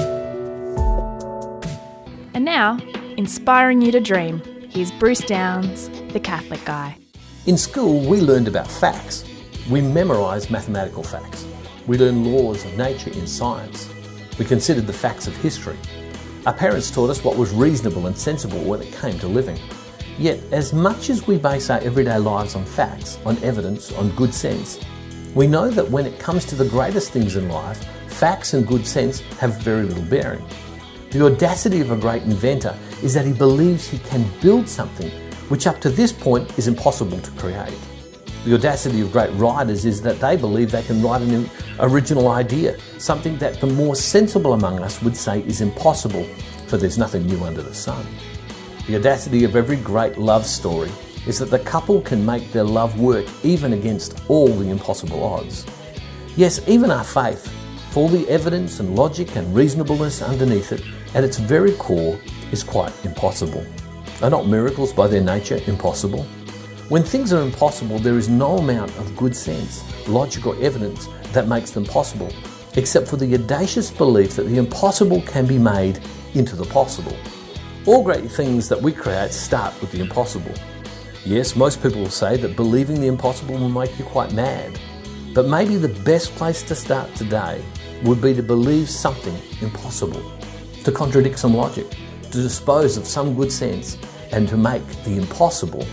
And 2.35 2.45
now, 2.45 2.79
inspiring 3.17 3.83
you 3.83 3.93
to 3.93 4.01
dream, 4.01 4.43
here's 4.69 4.91
Bruce 4.93 5.21
Downs, 5.21 5.89
the 6.13 6.21
Catholic 6.21 6.65
guy. 6.65 6.97
In 7.47 7.57
school, 7.57 8.01
we 8.01 8.21
learned 8.21 8.49
about 8.49 8.69
facts. 8.69 9.25
We 9.71 9.81
memorised 9.81 10.51
mathematical 10.51 11.05
facts. 11.05 11.47
We 11.87 11.99
learned 11.99 12.27
laws 12.27 12.65
of 12.65 12.77
nature 12.77 13.11
in 13.11 13.29
science. 13.29 13.89
We 14.41 14.45
considered 14.45 14.89
the 14.89 14.93
facts 14.93 15.29
of 15.29 15.37
history. 15.37 15.77
Our 16.47 16.53
parents 16.53 16.91
taught 16.91 17.11
us 17.11 17.25
what 17.25 17.37
was 17.37 17.53
reasonable 17.53 18.07
and 18.07 18.17
sensible 18.17 18.61
when 18.61 18.81
it 18.81 18.93
came 18.93 19.19
to 19.19 19.27
living. 19.27 19.59
Yet, 20.19 20.41
as 20.53 20.73
much 20.73 21.11
as 21.11 21.27
we 21.27 21.37
base 21.37 21.69
our 21.69 21.81
everyday 21.81 22.19
lives 22.19 22.55
on 22.55 22.65
facts, 22.65 23.19
on 23.25 23.37
evidence, 23.43 23.93
on 23.93 24.11
good 24.11 24.33
sense, 24.33 24.81
we 25.35 25.47
know 25.47 25.69
that 25.69 25.91
when 25.91 26.07
it 26.07 26.19
comes 26.19 26.45
to 26.47 26.55
the 26.55 26.69
greatest 26.69 27.13
things 27.13 27.37
in 27.37 27.49
life, 27.49 27.85
facts 28.07 28.55
and 28.55 28.67
good 28.67 28.87
sense 28.87 29.21
have 29.39 29.61
very 29.61 29.85
little 29.85 30.05
bearing. 30.05 30.45
The 31.11 31.25
audacity 31.25 31.81
of 31.81 31.91
a 31.91 31.97
great 31.97 32.23
inventor 32.23 32.77
is 33.03 33.15
that 33.15 33.27
he 33.27 33.33
believes 33.33 33.89
he 33.89 33.99
can 33.99 34.25
build 34.41 34.69
something 34.69 35.11
which 35.49 35.67
up 35.67 35.81
to 35.81 35.91
this 35.91 36.13
point 36.13 36.59
is 36.59 36.69
impossible 36.69 37.19
to 37.19 37.31
create. 37.33 37.73
The 38.49 38.55
audacity 38.55 39.03
of 39.03 39.13
great 39.13 39.29
writers 39.35 39.85
is 39.85 40.01
that 40.01 40.21
they 40.21 40.35
believe 40.35 40.71
they 40.71 40.83
can 40.83 41.03
write 41.03 41.21
an 41.21 41.51
original 41.81 42.29
idea, 42.29 42.79
something 42.97 43.37
that 43.37 43.61
the 43.61 43.67
more 43.67 43.95
sensible 43.95 44.55
among 44.55 44.81
us 44.81 45.03
would 45.03 45.15
say 45.15 45.43
is 45.43 45.61
impossible, 45.61 46.25
for 46.67 46.79
there's 46.79 46.97
nothing 46.97 47.27
new 47.27 47.45
under 47.45 47.61
the 47.61 47.75
sun. 47.75 48.07
The 48.87 48.97
audacity 48.97 49.45
of 49.45 49.55
every 49.55 49.77
great 49.77 50.17
love 50.17 50.47
story 50.47 50.91
is 51.27 51.39
that 51.41 51.51
the 51.51 51.59
couple 51.59 52.01
can 52.01 52.25
make 52.25 52.51
their 52.51 52.65
love 52.65 52.99
work 52.99 53.27
even 53.43 53.75
against 53.75 54.19
all 54.29 54.49
the 54.49 54.71
impossible 54.71 55.23
odds. 55.23 55.67
Yes, 56.35 56.67
even 56.67 56.91
our 56.91 57.05
faith, 57.05 57.53
for 57.91 58.05
all 58.05 58.09
the 58.09 58.27
evidence 58.31 58.81
and 58.81 58.97
logic 58.97 59.37
and 59.37 59.55
reasonableness 59.55 60.23
underneath 60.23 60.73
it, 60.73 60.83
at 61.15 61.23
its 61.23 61.37
very 61.37 61.73
core, 61.73 62.19
is 62.51 62.65
quite 62.65 62.95
impossible. 63.05 63.67
Are 64.23 64.31
not 64.31 64.47
miracles 64.47 64.95
by 64.95 65.07
their 65.07 65.21
nature 65.21 65.61
impossible? 65.67 66.27
When 66.89 67.03
things 67.03 67.35
are 67.35 67.43
impossible, 67.43 67.99
there 67.99 68.17
is 68.17 68.31
no 68.31 68.57
amount 68.57 68.97
of 68.97 69.15
good 69.15 69.37
sense, 69.37 69.85
logic, 70.09 70.47
or 70.47 70.57
evidence 70.57 71.07
that 71.35 71.47
makes 71.47 71.71
them 71.71 71.85
possible, 71.85 72.33
except 72.77 73.09
for 73.09 73.19
the 73.19 73.35
audacious 73.35 73.91
belief 73.91 74.37
that 74.37 74.45
the 74.45 74.57
impossible 74.57 75.21
can 75.21 75.45
be 75.45 75.59
made 75.59 76.01
into 76.33 76.57
the 76.57 76.65
possible. 76.65 77.15
All 77.85 78.03
great 78.03 78.31
things 78.31 78.71
that 78.71 78.81
we 78.81 78.91
create 78.91 79.33
start 79.33 79.79
with 79.83 79.93
the 79.93 80.01
impossible. 80.01 80.55
Yes, 81.27 81.55
most 81.55 81.83
people 81.83 82.01
will 82.01 82.09
say 82.09 82.39
that 82.39 82.57
believing 82.57 83.03
the 83.03 83.09
impossible 83.09 83.59
will 83.59 83.69
make 83.69 83.99
you 83.99 84.07
quite 84.07 84.33
mad. 84.33 84.81
But 85.35 85.47
maybe 85.47 85.77
the 85.77 85.91
best 86.05 86.35
place 86.37 86.63
to 86.63 86.75
start 86.75 87.15
today 87.15 87.63
would 88.05 88.23
be 88.23 88.33
to 88.33 88.43
believe 88.43 88.89
something 88.89 89.37
impossible, 89.61 90.23
to 90.85 90.91
contradict 90.91 91.39
some 91.39 91.53
logic, 91.53 91.91
to 92.23 92.43
dispose 92.43 92.97
of 92.97 93.07
some 93.07 93.35
good 93.35 93.53
sense, 93.53 93.99
and 94.33 94.49
to 94.49 94.57
make 94.57 94.87
the 95.05 95.19
impossible 95.19 95.87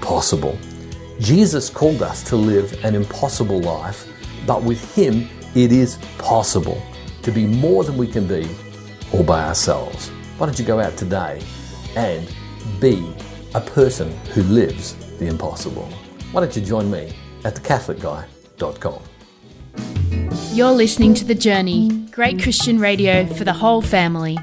possible. 0.00 0.58
Jesus 1.20 1.70
called 1.70 2.02
us 2.02 2.22
to 2.24 2.36
live 2.36 2.84
an 2.84 2.94
impossible 2.94 3.60
life, 3.60 4.06
but 4.46 4.62
with 4.62 4.94
Him 4.94 5.28
it 5.54 5.72
is 5.72 5.98
possible 6.18 6.80
to 7.22 7.30
be 7.30 7.46
more 7.46 7.84
than 7.84 7.96
we 7.96 8.06
can 8.06 8.26
be 8.26 8.48
all 9.12 9.24
by 9.24 9.44
ourselves. 9.44 10.08
Why 10.38 10.46
don't 10.46 10.58
you 10.58 10.64
go 10.64 10.80
out 10.80 10.96
today 10.96 11.42
and 11.96 12.32
be 12.80 13.12
a 13.54 13.60
person 13.60 14.14
who 14.28 14.42
lives 14.44 14.94
the 15.18 15.26
impossible. 15.26 15.88
Why 16.32 16.40
don't 16.40 16.54
you 16.54 16.62
join 16.62 16.90
me 16.90 17.12
at 17.44 17.54
thecatholicguy.com? 17.54 19.02
You're 20.52 20.72
listening 20.72 21.14
to 21.14 21.24
The 21.24 21.34
Journey, 21.34 21.88
great 22.10 22.42
Christian 22.42 22.78
radio 22.78 23.26
for 23.26 23.44
the 23.44 23.52
whole 23.52 23.82
family. 23.82 24.38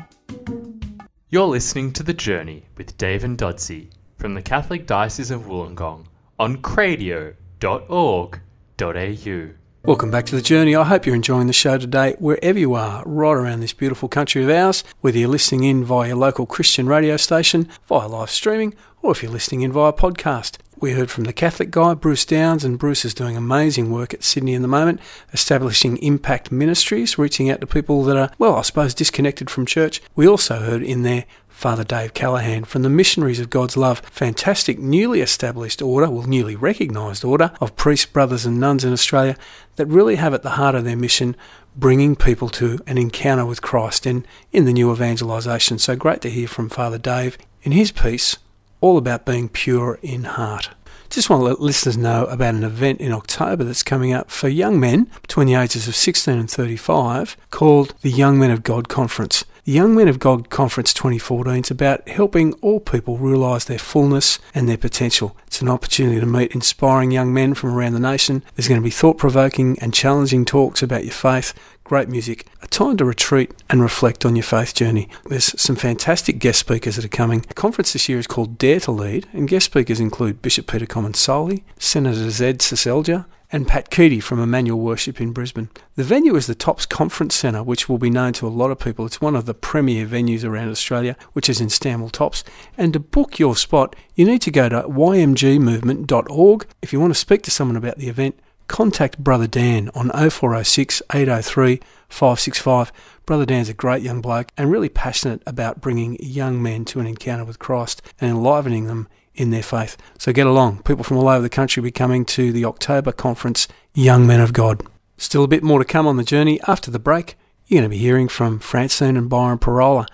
You're 1.30 1.46
listening 1.48 1.92
to 1.94 2.04
The 2.04 2.14
Journey 2.14 2.66
with 2.78 2.98
Dave 2.98 3.24
and 3.24 3.38
Dodsey 3.38 3.90
from 4.26 4.34
the 4.34 4.42
Catholic 4.42 4.88
Diocese 4.88 5.30
of 5.30 5.44
Wollongong 5.44 6.08
on 6.40 6.58
cradio.org.au. 6.58 9.50
Welcome 9.84 10.10
back 10.10 10.26
to 10.26 10.36
the 10.36 10.42
journey. 10.42 10.76
I 10.76 10.84
hope 10.84 11.06
you're 11.06 11.14
enjoying 11.14 11.46
the 11.46 11.54
show 11.54 11.78
today, 11.78 12.16
wherever 12.18 12.58
you 12.58 12.74
are, 12.74 13.04
right 13.06 13.34
around 13.34 13.60
this 13.60 13.74
beautiful 13.74 14.10
country 14.10 14.44
of 14.44 14.50
ours, 14.50 14.84
whether 15.02 15.20
you're 15.20 15.30
listening 15.30 15.66
in 15.66 15.84
via 15.84 16.08
your 16.08 16.18
local 16.18 16.48
Christian 16.48 16.88
radio 16.88 17.18
station, 17.18 17.70
via 17.88 18.08
live 18.08 18.32
streaming, 18.32 18.74
or 19.04 19.12
if 19.12 19.22
you're 19.22 19.32
listening 19.32 19.62
in 19.62 19.72
via 19.72 19.94
podcast. 19.94 20.58
We 20.86 20.92
heard 20.92 21.10
from 21.10 21.24
the 21.24 21.34
Catholic 21.34 21.72
guy, 21.72 21.96
Bruce 21.96 22.26
Downs, 22.26 22.64
and 22.64 22.78
Bruce 22.78 23.06
is 23.06 23.16
doing 23.16 23.36
amazing 23.36 23.92
work 23.92 24.14
at 24.14 24.24
Sydney 24.24 24.54
in 24.54 24.62
the 24.62 24.68
moment, 24.68 25.00
establishing 25.34 25.98
impact 25.98 26.52
ministries, 26.52 27.18
reaching 27.18 27.50
out 27.50 27.60
to 27.62 27.66
people 27.66 28.04
that 28.04 28.16
are, 28.16 28.30
well, 28.38 28.56
I 28.56 28.62
suppose, 28.62 28.94
disconnected 28.94 29.50
from 29.50 29.66
church. 29.66 30.00
We 30.16 30.28
also 30.28 30.60
heard 30.60 30.84
in 30.84 31.02
there 31.02 31.26
Father 31.48 31.84
Dave 31.84 32.14
Callaghan 32.14 32.66
from 32.66 32.84
the 32.84 32.92
Missionaries 32.92 33.40
of 33.40 33.50
God's 33.50 33.76
Love, 33.76 34.02
fantastic 34.12 34.78
newly 34.78 35.22
established 35.22 35.82
order, 35.82 36.08
well, 36.08 36.28
newly 36.28 36.56
recognised 36.56 37.26
order 37.26 37.52
of 37.60 37.76
priests, 37.76 38.06
brothers, 38.06 38.46
and 38.46 38.60
nuns 38.60 38.84
in 38.84 38.94
Australia 38.94 39.36
that 39.78 39.88
really 39.88 40.18
have 40.18 40.36
at 40.36 40.44
the 40.44 40.52
heart 40.52 40.76
of 40.76 40.84
their 40.84 40.96
mission 40.96 41.36
bringing 41.76 42.16
people 42.16 42.50
to 42.50 42.78
an 42.86 43.00
encounter 43.00 43.48
with 43.48 43.64
Christ 43.64 44.06
and 44.06 44.28
in 44.52 44.66
the 44.66 44.74
new 44.74 44.92
evangelisation. 44.92 45.80
So 45.80 45.96
great 45.96 46.22
to 46.22 46.30
hear 46.30 46.48
from 46.48 46.70
Father 46.70 47.00
Dave 47.00 47.40
in 47.64 47.72
his 47.72 47.92
piece, 47.92 48.38
all 48.86 48.98
about 49.00 49.26
being 49.26 49.50
pure 49.50 49.98
in 50.04 50.26
heart. 50.26 50.70
Just 51.10 51.28
want 51.28 51.40
to 51.40 51.46
let 51.46 51.60
listeners 51.60 51.98
know 51.98 52.26
about 52.26 52.54
an 52.54 52.64
event 52.64 53.02
in 53.02 53.12
October 53.12 53.64
that's 53.64 53.82
coming 53.82 54.14
up 54.14 54.30
for 54.30 54.48
young 54.48 54.80
men 54.80 55.10
between 55.24 55.48
the 55.48 55.56
ages 55.56 55.88
of 55.88 55.96
16 55.96 56.38
and 56.38 56.52
35 56.52 57.36
called 57.50 57.96
the 58.02 58.12
Young 58.12 58.38
Men 58.38 58.52
of 58.52 58.62
God 58.62 58.88
Conference. 58.88 59.44
The 59.66 59.72
Young 59.72 59.96
Men 59.96 60.08
of 60.08 60.20
God 60.20 60.52
Conference 60.52 60.94
2014 60.94 61.64
is 61.64 61.72
about 61.72 62.08
helping 62.08 62.54
all 62.62 62.80
people 62.80 63.18
realise 63.18 63.66
their 63.66 63.80
fullness 63.80 64.38
and 64.54 64.70
their 64.70 64.78
potential. 64.78 65.36
It's 65.48 65.60
an 65.60 65.70
opportunity 65.70 66.20
to 66.20 66.26
meet 66.28 66.54
inspiring 66.54 67.10
young 67.10 67.34
men 67.34 67.56
from 67.56 67.74
around 67.74 67.94
the 67.94 68.00
nation. 68.00 68.44
There's 68.54 68.68
going 68.68 68.80
to 68.80 68.86
be 68.86 68.92
thought 68.92 69.18
provoking 69.18 69.80
and 69.80 69.92
challenging 69.92 70.46
talks 70.46 70.84
about 70.84 71.04
your 71.04 71.14
faith, 71.14 71.56
great 71.84 72.10
music, 72.10 72.46
a 72.62 72.68
time 72.68 72.98
to 72.98 73.06
retreat 73.06 73.56
and 73.68 73.82
reflect 73.82 74.24
on 74.24 74.36
your 74.36 74.44
faith 74.44 74.76
journey. 74.76 75.10
There's 75.30 75.60
some 75.60 75.76
fantastic 75.76 76.38
guest 76.38 76.60
speakers 76.60 76.98
that 76.98 77.06
are 77.06 77.08
coming. 77.08 77.40
The 77.40 77.56
conference 77.56 77.94
this 77.94 78.08
year 78.08 78.20
is 78.20 78.28
called 78.28 78.60
Dare 78.60 78.82
to 78.82 78.92
Lead, 78.92 79.26
and 79.34 79.48
guest 79.48 79.66
speakers 79.66 80.00
include 80.00 80.44
Bishop 80.44 80.68
Peter 80.68 80.86
Comensoli, 80.86 81.64
Senator 81.80 82.30
Zed 82.30 82.60
Seselja, 82.60 83.26
and 83.52 83.68
Pat 83.68 83.90
Keaty 83.90 84.22
from 84.22 84.40
Emmanuel 84.40 84.80
Worship 84.80 85.22
in 85.22 85.32
Brisbane. 85.32 85.70
The 85.96 86.04
venue 86.04 86.36
is 86.36 86.48
the 86.48 86.56
Tops 86.56 86.86
Conference 86.86 87.36
Centre, 87.36 87.64
which 87.64 87.88
will 87.88 87.98
be 87.98 88.10
known 88.10 88.34
to 88.34 88.48
a 88.48 88.50
lot 88.50 88.72
of 88.72 88.80
people. 88.80 89.06
It's 89.06 89.22
one 89.22 89.36
of 89.36 89.46
the 89.46 89.54
premier 89.54 90.06
venues 90.06 90.44
around 90.44 90.70
Australia, 90.70 91.16
which 91.34 91.50
is 91.50 91.62
in 91.62 91.70
Stanwell 91.70 92.10
Tops. 92.10 92.44
And 92.78 92.94
to 92.94 93.00
book 93.00 93.40
your 93.40 93.56
spot, 93.56 93.96
you 94.16 94.26
need 94.26 94.42
to 94.42 94.52
go 94.52 94.70
to 94.70 94.84
ymgmovement.org. 94.84 96.68
If 96.82 96.94
you 96.94 97.00
want 97.00 97.14
to 97.14 97.20
speak 97.20 97.42
to 97.44 97.52
someone 97.52 97.78
about 97.78 97.98
the 97.98 98.10
event, 98.10 98.40
contact 98.68 99.20
Brother 99.20 99.48
Dan 99.48 99.90
on 99.96 100.10
0406 100.10 101.02
803 101.14 101.80
565. 102.10 102.92
Brother 103.26 103.46
Dan's 103.46 103.70
a 103.70 103.74
great 103.74 104.04
young 104.04 104.22
bloke 104.22 104.52
and 104.58 104.72
really 104.72 104.90
passionate 104.90 105.42
about 105.46 105.82
bringing 105.82 106.18
young 106.20 106.62
men 106.62 106.86
to 106.86 107.00
an 107.00 107.08
encounter 107.08 107.46
with 107.46 107.60
Christ 107.60 108.02
and 108.20 108.30
enlivening 108.30 108.88
them 108.88 109.08
in 109.36 109.52
their 109.52 109.64
faith. 109.64 109.98
So 110.18 110.34
get 110.34 110.48
along. 110.48 110.84
People 110.84 111.04
from 111.04 111.18
all 111.18 111.28
over 111.28 111.42
the 111.42 111.50
country 111.50 111.82
will 111.82 111.88
be 111.88 111.92
coming 111.92 112.26
to 112.26 112.52
the 112.52 112.66
October 112.66 113.12
conference, 113.12 113.68
Young 113.94 114.26
Men 114.26 114.42
of 114.42 114.54
God. 114.54 114.82
Still 115.18 115.44
a 115.44 115.48
bit 115.48 115.64
more 115.64 115.80
to 115.80 115.86
come 115.86 116.08
on 116.08 116.18
the 116.18 116.24
journey. 116.24 116.60
After 116.68 116.92
the 116.92 117.00
break, 117.00 117.38
you're 117.68 117.82
going 117.82 117.90
to 117.90 117.96
be 117.96 118.02
hearing 118.02 118.28
from 118.28 118.60
Francine 118.60 119.18
and 119.18 119.30
Byron 119.30 119.58
Pirola, 119.58 120.08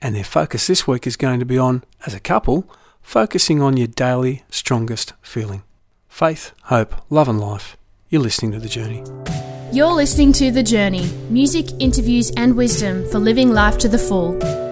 and 0.00 0.14
their 0.14 0.24
focus 0.24 0.66
this 0.66 0.86
week 0.86 1.06
is 1.06 1.16
going 1.16 1.40
to 1.40 1.46
be 1.46 1.58
on, 1.58 1.84
as 2.06 2.14
a 2.14 2.20
couple, 2.20 2.70
focusing 3.00 3.62
on 3.62 3.76
your 3.76 3.88
daily 3.88 4.44
strongest 4.50 5.12
feeling. 5.22 5.62
Faith, 6.08 6.52
hope, 6.64 6.94
love, 7.10 7.28
and 7.28 7.40
life. 7.40 7.76
You're 8.08 8.22
listening 8.22 8.52
to 8.52 8.58
The 8.58 8.68
Journey. 8.68 9.02
You're 9.72 9.92
listening 9.92 10.32
to 10.34 10.50
The 10.50 10.62
Journey 10.62 11.10
music, 11.30 11.66
interviews, 11.80 12.30
and 12.36 12.54
wisdom 12.54 13.08
for 13.08 13.18
living 13.18 13.50
life 13.50 13.78
to 13.78 13.88
the 13.88 13.98
full. 13.98 14.71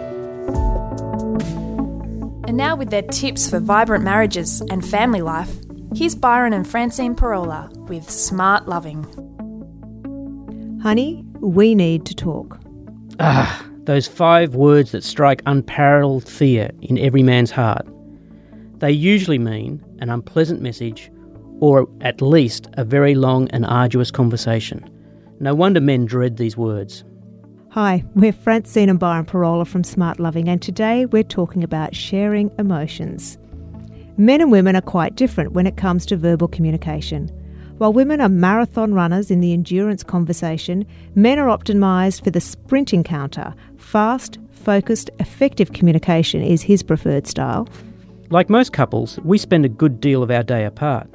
And 2.51 2.57
now, 2.57 2.75
with 2.75 2.91
their 2.91 3.03
tips 3.03 3.49
for 3.49 3.61
vibrant 3.61 4.03
marriages 4.03 4.61
and 4.61 4.85
family 4.85 5.23
life, 5.23 5.55
here's 5.95 6.17
Byron 6.17 6.53
and 6.53 6.67
Francine 6.67 7.15
Pirola 7.15 7.73
with 7.89 8.11
Smart 8.11 8.67
Loving. 8.67 9.05
Honey, 10.83 11.25
we 11.39 11.77
need 11.77 12.07
to 12.07 12.15
talk. 12.17 12.59
Ah, 13.21 13.65
those 13.85 14.09
five 14.09 14.57
words 14.57 14.91
that 14.91 15.05
strike 15.05 15.43
unparalleled 15.47 16.29
fear 16.29 16.73
in 16.83 16.99
every 16.99 17.23
man's 17.23 17.53
heart. 17.53 17.87
They 18.79 18.91
usually 18.91 19.39
mean 19.39 19.81
an 20.01 20.11
unpleasant 20.11 20.61
message 20.61 21.09
or 21.61 21.89
at 22.01 22.21
least 22.21 22.67
a 22.73 22.85
very 22.85 23.15
long 23.15 23.49
and 23.51 23.65
arduous 23.65 24.11
conversation. 24.11 24.91
No 25.39 25.55
wonder 25.55 25.81
men 25.81 26.05
dread 26.05 26.37
these 26.37 26.57
words. 26.57 27.05
Hi, 27.75 28.03
we're 28.17 28.33
Francine 28.33 28.89
and 28.89 28.99
Byron 28.99 29.27
Pirola 29.27 29.65
from 29.65 29.85
Smart 29.85 30.19
Loving, 30.19 30.49
and 30.49 30.61
today 30.61 31.07
we're 31.07 31.23
talking 31.23 31.63
about 31.63 31.95
sharing 31.95 32.51
emotions. 32.59 33.39
Men 34.17 34.41
and 34.41 34.51
women 34.51 34.75
are 34.75 34.81
quite 34.81 35.15
different 35.15 35.53
when 35.53 35.69
it 35.69 35.77
comes 35.77 36.05
to 36.07 36.17
verbal 36.17 36.49
communication. 36.49 37.29
While 37.79 37.93
women 37.93 38.21
are 38.21 38.29
marathon 38.29 38.93
runners 38.93 39.31
in 39.31 39.39
the 39.39 39.53
endurance 39.53 40.03
conversation, 40.03 40.85
men 41.15 41.39
are 41.39 41.47
optimised 41.47 42.25
for 42.25 42.31
the 42.31 42.41
sprint 42.41 42.93
encounter. 42.93 43.55
Fast, 43.77 44.41
focused, 44.51 45.09
effective 45.21 45.73
communication 45.73 46.43
is 46.43 46.63
his 46.63 46.83
preferred 46.83 47.29
style. 47.29 47.69
Like 48.31 48.51
most 48.51 48.73
couples, 48.73 49.21
we 49.21 49.39
spend 49.39 49.65
a 49.65 49.69
good 49.69 50.01
deal 50.01 50.25
of 50.25 50.33
our 50.33 50.43
day 50.43 50.65
apart. 50.65 51.09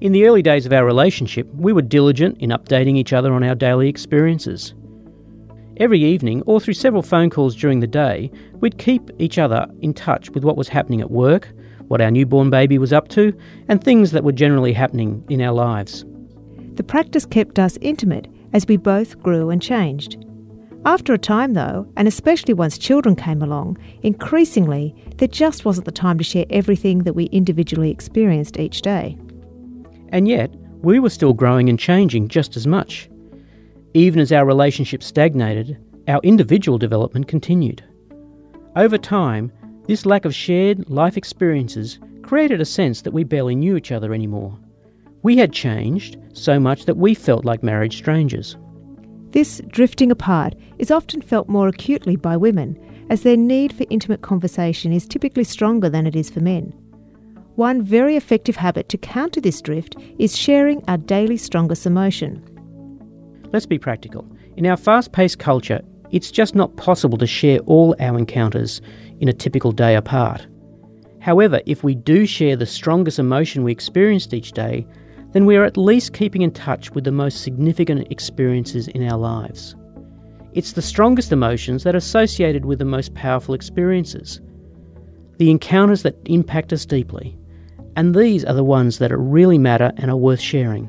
In 0.00 0.12
the 0.12 0.26
early 0.26 0.40
days 0.40 0.64
of 0.64 0.72
our 0.72 0.86
relationship, 0.86 1.46
we 1.54 1.74
were 1.74 1.82
diligent 1.82 2.38
in 2.38 2.48
updating 2.48 2.96
each 2.96 3.12
other 3.12 3.34
on 3.34 3.44
our 3.44 3.54
daily 3.54 3.90
experiences. 3.90 4.72
Every 5.78 6.02
evening, 6.02 6.42
or 6.46 6.58
through 6.58 6.74
several 6.74 7.02
phone 7.02 7.28
calls 7.28 7.54
during 7.54 7.80
the 7.80 7.86
day, 7.86 8.30
we'd 8.60 8.78
keep 8.78 9.10
each 9.18 9.36
other 9.36 9.66
in 9.82 9.92
touch 9.92 10.30
with 10.30 10.42
what 10.42 10.56
was 10.56 10.68
happening 10.68 11.02
at 11.02 11.10
work, 11.10 11.52
what 11.88 12.00
our 12.00 12.10
newborn 12.10 12.48
baby 12.48 12.78
was 12.78 12.94
up 12.94 13.08
to, 13.08 13.36
and 13.68 13.82
things 13.82 14.12
that 14.12 14.24
were 14.24 14.32
generally 14.32 14.72
happening 14.72 15.22
in 15.28 15.42
our 15.42 15.52
lives. 15.52 16.06
The 16.74 16.82
practice 16.82 17.26
kept 17.26 17.58
us 17.58 17.76
intimate 17.82 18.26
as 18.54 18.66
we 18.66 18.78
both 18.78 19.22
grew 19.22 19.50
and 19.50 19.60
changed. 19.60 20.16
After 20.86 21.12
a 21.12 21.18
time, 21.18 21.52
though, 21.52 21.86
and 21.96 22.08
especially 22.08 22.54
once 22.54 22.78
children 22.78 23.14
came 23.14 23.42
along, 23.42 23.76
increasingly 24.02 24.94
there 25.18 25.28
just 25.28 25.66
wasn't 25.66 25.84
the 25.84 25.92
time 25.92 26.16
to 26.16 26.24
share 26.24 26.46
everything 26.48 27.00
that 27.00 27.14
we 27.14 27.24
individually 27.26 27.90
experienced 27.90 28.58
each 28.58 28.80
day. 28.80 29.18
And 30.08 30.26
yet, 30.26 30.54
we 30.82 31.00
were 31.00 31.10
still 31.10 31.34
growing 31.34 31.68
and 31.68 31.78
changing 31.78 32.28
just 32.28 32.56
as 32.56 32.66
much. 32.66 33.10
Even 33.96 34.20
as 34.20 34.30
our 34.30 34.44
relationship 34.44 35.02
stagnated, 35.02 35.78
our 36.06 36.20
individual 36.22 36.76
development 36.76 37.28
continued. 37.28 37.82
Over 38.76 38.98
time, 38.98 39.50
this 39.86 40.04
lack 40.04 40.26
of 40.26 40.34
shared 40.34 40.90
life 40.90 41.16
experiences 41.16 41.98
created 42.20 42.60
a 42.60 42.66
sense 42.66 43.00
that 43.00 43.14
we 43.14 43.24
barely 43.24 43.54
knew 43.54 43.74
each 43.74 43.92
other 43.92 44.12
anymore. 44.12 44.54
We 45.22 45.38
had 45.38 45.50
changed 45.50 46.18
so 46.34 46.60
much 46.60 46.84
that 46.84 46.98
we 46.98 47.14
felt 47.14 47.46
like 47.46 47.62
married 47.62 47.94
strangers. 47.94 48.58
This 49.30 49.62
drifting 49.68 50.10
apart 50.10 50.56
is 50.76 50.90
often 50.90 51.22
felt 51.22 51.48
more 51.48 51.68
acutely 51.68 52.16
by 52.16 52.36
women, 52.36 52.78
as 53.08 53.22
their 53.22 53.38
need 53.38 53.72
for 53.72 53.86
intimate 53.88 54.20
conversation 54.20 54.92
is 54.92 55.08
typically 55.08 55.44
stronger 55.44 55.88
than 55.88 56.06
it 56.06 56.14
is 56.14 56.28
for 56.28 56.40
men. 56.40 56.74
One 57.54 57.82
very 57.82 58.16
effective 58.16 58.56
habit 58.56 58.90
to 58.90 58.98
counter 58.98 59.40
this 59.40 59.62
drift 59.62 59.96
is 60.18 60.36
sharing 60.36 60.84
our 60.86 60.98
daily 60.98 61.38
strongest 61.38 61.86
emotion. 61.86 62.46
Let's 63.52 63.66
be 63.66 63.78
practical. 63.78 64.26
In 64.56 64.66
our 64.66 64.76
fast 64.76 65.12
paced 65.12 65.38
culture, 65.38 65.80
it's 66.10 66.30
just 66.30 66.54
not 66.54 66.76
possible 66.76 67.18
to 67.18 67.26
share 67.26 67.58
all 67.60 67.94
our 68.00 68.18
encounters 68.18 68.80
in 69.20 69.28
a 69.28 69.32
typical 69.32 69.72
day 69.72 69.94
apart. 69.96 70.46
However, 71.20 71.60
if 71.66 71.82
we 71.82 71.94
do 71.94 72.26
share 72.26 72.56
the 72.56 72.66
strongest 72.66 73.18
emotion 73.18 73.64
we 73.64 73.72
experienced 73.72 74.32
each 74.32 74.52
day, 74.52 74.86
then 75.32 75.44
we 75.44 75.56
are 75.56 75.64
at 75.64 75.76
least 75.76 76.14
keeping 76.14 76.42
in 76.42 76.52
touch 76.52 76.92
with 76.92 77.04
the 77.04 77.12
most 77.12 77.42
significant 77.42 78.10
experiences 78.10 78.88
in 78.88 79.06
our 79.08 79.18
lives. 79.18 79.74
It's 80.54 80.72
the 80.72 80.82
strongest 80.82 81.32
emotions 81.32 81.82
that 81.82 81.94
are 81.94 81.98
associated 81.98 82.64
with 82.64 82.78
the 82.78 82.84
most 82.84 83.14
powerful 83.14 83.54
experiences, 83.54 84.40
the 85.38 85.50
encounters 85.50 86.02
that 86.02 86.16
impact 86.24 86.72
us 86.72 86.86
deeply. 86.86 87.36
And 87.96 88.14
these 88.14 88.44
are 88.44 88.54
the 88.54 88.64
ones 88.64 88.98
that 88.98 89.16
really 89.16 89.58
matter 89.58 89.92
and 89.96 90.10
are 90.10 90.16
worth 90.16 90.40
sharing. 90.40 90.88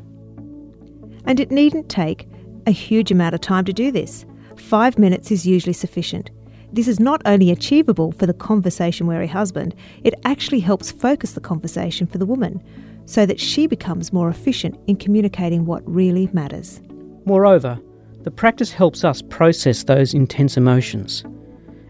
And 1.25 1.39
it 1.39 1.51
needn't 1.51 1.89
take 1.89 2.29
a 2.67 2.71
huge 2.71 3.11
amount 3.11 3.33
of 3.33 3.41
time 3.41 3.65
to 3.65 3.73
do 3.73 3.91
this. 3.91 4.25
Five 4.57 4.99
minutes 4.99 5.31
is 5.31 5.47
usually 5.47 5.73
sufficient. 5.73 6.29
This 6.73 6.87
is 6.87 6.99
not 6.99 7.21
only 7.25 7.49
achievable 7.49 8.11
for 8.11 8.25
the 8.25 8.33
conversation 8.33 9.07
weary 9.07 9.27
husband, 9.27 9.73
it 10.03 10.13
actually 10.25 10.59
helps 10.59 10.91
focus 10.91 11.31
the 11.31 11.39
conversation 11.39 12.05
for 12.05 12.17
the 12.17 12.25
woman 12.25 12.61
so 13.05 13.25
that 13.25 13.39
she 13.39 13.67
becomes 13.67 14.11
more 14.11 14.29
efficient 14.29 14.77
in 14.85 14.97
communicating 14.97 15.65
what 15.65 15.81
really 15.89 16.29
matters. 16.33 16.81
Moreover, 17.25 17.79
the 18.23 18.31
practice 18.31 18.71
helps 18.71 19.05
us 19.05 19.21
process 19.21 19.83
those 19.83 20.13
intense 20.13 20.57
emotions. 20.57 21.23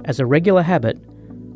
As 0.06 0.20
a 0.20 0.28
regular 0.28 0.62
habit, 0.62 1.00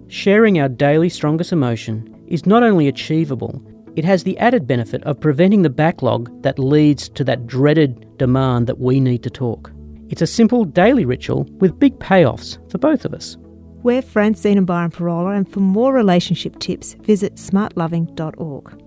sharing 0.08 0.60
our 0.60 0.68
daily 0.68 1.10
strongest 1.10 1.52
emotion 1.52 2.12
is 2.26 2.48
not 2.48 2.64
only 2.64 2.88
achievable, 2.88 3.62
it 3.96 4.06
has 4.06 4.24
the 4.24 4.38
added 4.38 4.68
benefit 4.68 5.04
of 5.04 5.20
preventing 5.20 5.62
the 5.62 5.70
backlog 5.70 6.30
that 6.44 6.60
leads 6.60 7.10
to 7.10 7.24
that 7.26 7.48
dreaded 7.48 8.18
demand 8.18 8.68
that 8.68 8.80
we 8.80 9.00
need 9.00 9.24
to 9.24 9.30
talk. 9.30 9.72
It's 10.10 10.22
a 10.22 10.28
simple 10.28 10.66
daily 10.66 11.06
ritual 11.06 11.44
with 11.60 11.80
big 11.80 11.98
payoffs 12.00 12.58
for 12.72 12.78
both 12.78 13.06
of 13.06 13.14
us. 13.14 13.38
We're 13.84 14.02
Francine 14.02 14.58
and 14.58 14.68
Byron 14.68 14.92
Pirola, 14.92 15.36
and 15.36 15.52
for 15.52 15.60
more 15.60 15.94
relationship 15.94 16.60
tips, 16.60 16.94
visit 17.02 17.36
smartloving.org. 17.36 18.78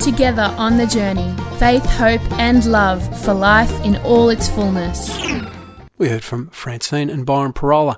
Together 0.00 0.52
on 0.58 0.78
the 0.78 0.86
journey, 0.86 1.32
faith, 1.58 1.84
hope, 1.84 2.22
and 2.32 2.64
love 2.66 3.24
for 3.24 3.32
life 3.32 3.70
in 3.84 3.96
all 3.98 4.30
its 4.30 4.48
fullness. 4.48 5.16
We 5.96 6.08
heard 6.08 6.24
from 6.24 6.48
Francine 6.48 7.08
and 7.08 7.24
Byron 7.24 7.52
Pirola 7.52 7.96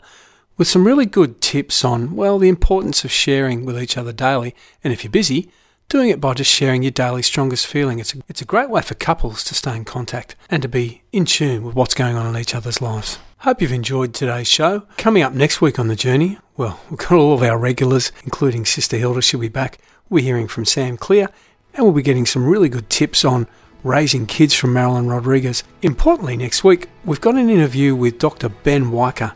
with 0.57 0.69
some 0.69 0.87
really 0.87 1.07
good 1.07 1.41
tips 1.41 1.85
on, 1.85 2.15
well, 2.17 2.39
the 2.39 2.49
importance 2.49 3.05
of 3.05 3.11
sharing 3.11 3.65
with 3.65 3.81
each 3.81 3.97
other 3.97 4.13
daily. 4.13 4.55
And 4.83 4.93
if 4.93 5.05
you're 5.05 5.11
busy, 5.11 5.51
doing 5.89 6.09
it 6.09 6.21
by 6.21 6.35
just 6.35 6.51
sharing 6.51 6.83
your 6.83 6.91
daily 6.91 7.23
strongest 7.23 7.67
feeling. 7.67 7.99
It's 7.99 8.15
a, 8.15 8.19
it's 8.29 8.43
a 8.43 8.47
great 8.47 8.71
way 8.71 8.83
for 8.83 8.95
couples 8.95 9.45
to 9.45 9.55
stay 9.55 9.77
in 9.77 9.85
contact 9.85 10.37
and 10.51 10.63
to 10.63 10.69
be 10.69 11.03
in 11.13 11.25
tune 11.25 11.63
with 11.63 11.75
what's 11.75 11.95
going 11.95 12.17
on 12.17 12.27
in 12.27 12.41
each 12.41 12.55
other's 12.55 12.81
lives. 12.81 13.19
Hope 13.39 13.61
you've 13.61 13.73
enjoyed 13.73 14.15
today's 14.15 14.49
show. 14.49 14.81
Coming 14.97 15.23
up 15.23 15.35
next 15.35 15.61
week 15.61 15.79
on 15.79 15.89
the 15.89 15.97
journey, 15.97 16.39
well, 16.57 16.81
we've 16.89 16.99
got 16.99 17.13
all 17.13 17.35
of 17.35 17.43
our 17.43 17.59
regulars, 17.59 18.11
including 18.25 18.65
Sister 18.65 18.97
Hilda, 18.97 19.21
she'll 19.21 19.41
be 19.41 19.49
back. 19.49 19.79
We're 20.09 20.25
hearing 20.25 20.49
from 20.49 20.65
Sam 20.65 20.97
Clear, 20.97 21.29
and 21.75 21.85
we'll 21.85 21.93
be 21.93 22.03
getting 22.03 22.27
some 22.27 22.47
really 22.47 22.69
good 22.69 22.89
tips 22.89 23.25
on 23.25 23.47
raising 23.83 24.25
kids 24.25 24.55
from 24.55 24.73
Marilyn 24.73 25.09
Rodriguez. 25.09 25.63
Importantly, 25.83 26.37
next 26.37 26.65
week, 26.65 26.89
we've 27.05 27.21
got 27.21 27.35
an 27.35 27.51
interview 27.51 27.95
with 27.95 28.19
Dr. 28.19 28.49
Ben 28.49 28.91
Wiker 28.91 29.35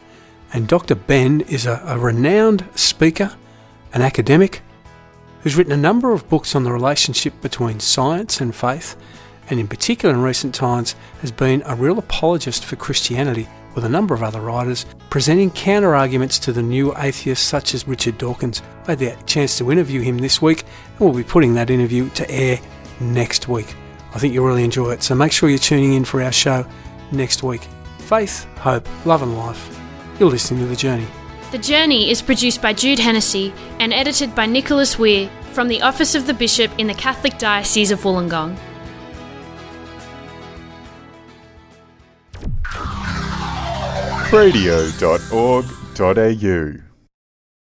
and 0.52 0.66
Dr. 0.66 0.94
Ben 0.94 1.42
is 1.42 1.66
a, 1.66 1.82
a 1.84 1.98
renowned 1.98 2.68
speaker, 2.74 3.34
an 3.92 4.02
academic, 4.02 4.62
who's 5.42 5.56
written 5.56 5.72
a 5.72 5.76
number 5.76 6.12
of 6.12 6.28
books 6.28 6.54
on 6.54 6.64
the 6.64 6.72
relationship 6.72 7.40
between 7.40 7.80
science 7.80 8.40
and 8.40 8.54
faith, 8.54 8.96
and 9.50 9.60
in 9.60 9.68
particular 9.68 10.14
in 10.14 10.22
recent 10.22 10.54
times 10.54 10.94
has 11.20 11.30
been 11.30 11.62
a 11.66 11.74
real 11.74 11.98
apologist 11.98 12.64
for 12.64 12.76
Christianity 12.76 13.48
with 13.74 13.84
a 13.84 13.88
number 13.88 14.14
of 14.14 14.22
other 14.22 14.40
writers, 14.40 14.86
presenting 15.10 15.50
counter 15.50 15.94
arguments 15.94 16.38
to 16.40 16.52
the 16.52 16.62
new 16.62 16.96
atheists 16.96 17.46
such 17.46 17.74
as 17.74 17.86
Richard 17.86 18.18
Dawkins. 18.18 18.62
I 18.86 18.92
had 18.92 18.98
the 18.98 19.16
chance 19.26 19.56
to 19.58 19.70
interview 19.70 20.00
him 20.00 20.18
this 20.18 20.42
week, 20.42 20.62
and 20.62 21.00
we'll 21.00 21.12
be 21.12 21.22
putting 21.22 21.54
that 21.54 21.70
interview 21.70 22.10
to 22.10 22.30
air 22.30 22.58
next 23.00 23.48
week. 23.48 23.74
I 24.14 24.18
think 24.18 24.34
you'll 24.34 24.46
really 24.46 24.64
enjoy 24.64 24.90
it, 24.90 25.02
so 25.02 25.14
make 25.14 25.32
sure 25.32 25.48
you're 25.48 25.58
tuning 25.58 25.92
in 25.92 26.04
for 26.04 26.22
our 26.22 26.32
show 26.32 26.66
next 27.12 27.42
week. 27.42 27.62
Faith, 27.98 28.44
hope, 28.56 28.88
love, 29.06 29.22
and 29.22 29.36
life. 29.36 29.77
You're 30.18 30.30
listening 30.30 30.60
to 30.60 30.66
The 30.66 30.74
Journey. 30.74 31.06
The 31.52 31.58
Journey 31.58 32.10
is 32.10 32.22
produced 32.22 32.60
by 32.60 32.72
Jude 32.72 32.98
Hennessy 32.98 33.54
and 33.78 33.92
edited 33.92 34.34
by 34.34 34.46
Nicholas 34.46 34.98
Weir 34.98 35.30
from 35.52 35.68
the 35.68 35.80
Office 35.80 36.16
of 36.16 36.26
the 36.26 36.34
Bishop 36.34 36.72
in 36.76 36.88
the 36.88 36.94
Catholic 36.94 37.38
Diocese 37.38 37.90
of 37.92 38.00
Wollongong. 38.00 38.58
radio.org.au 44.30 45.68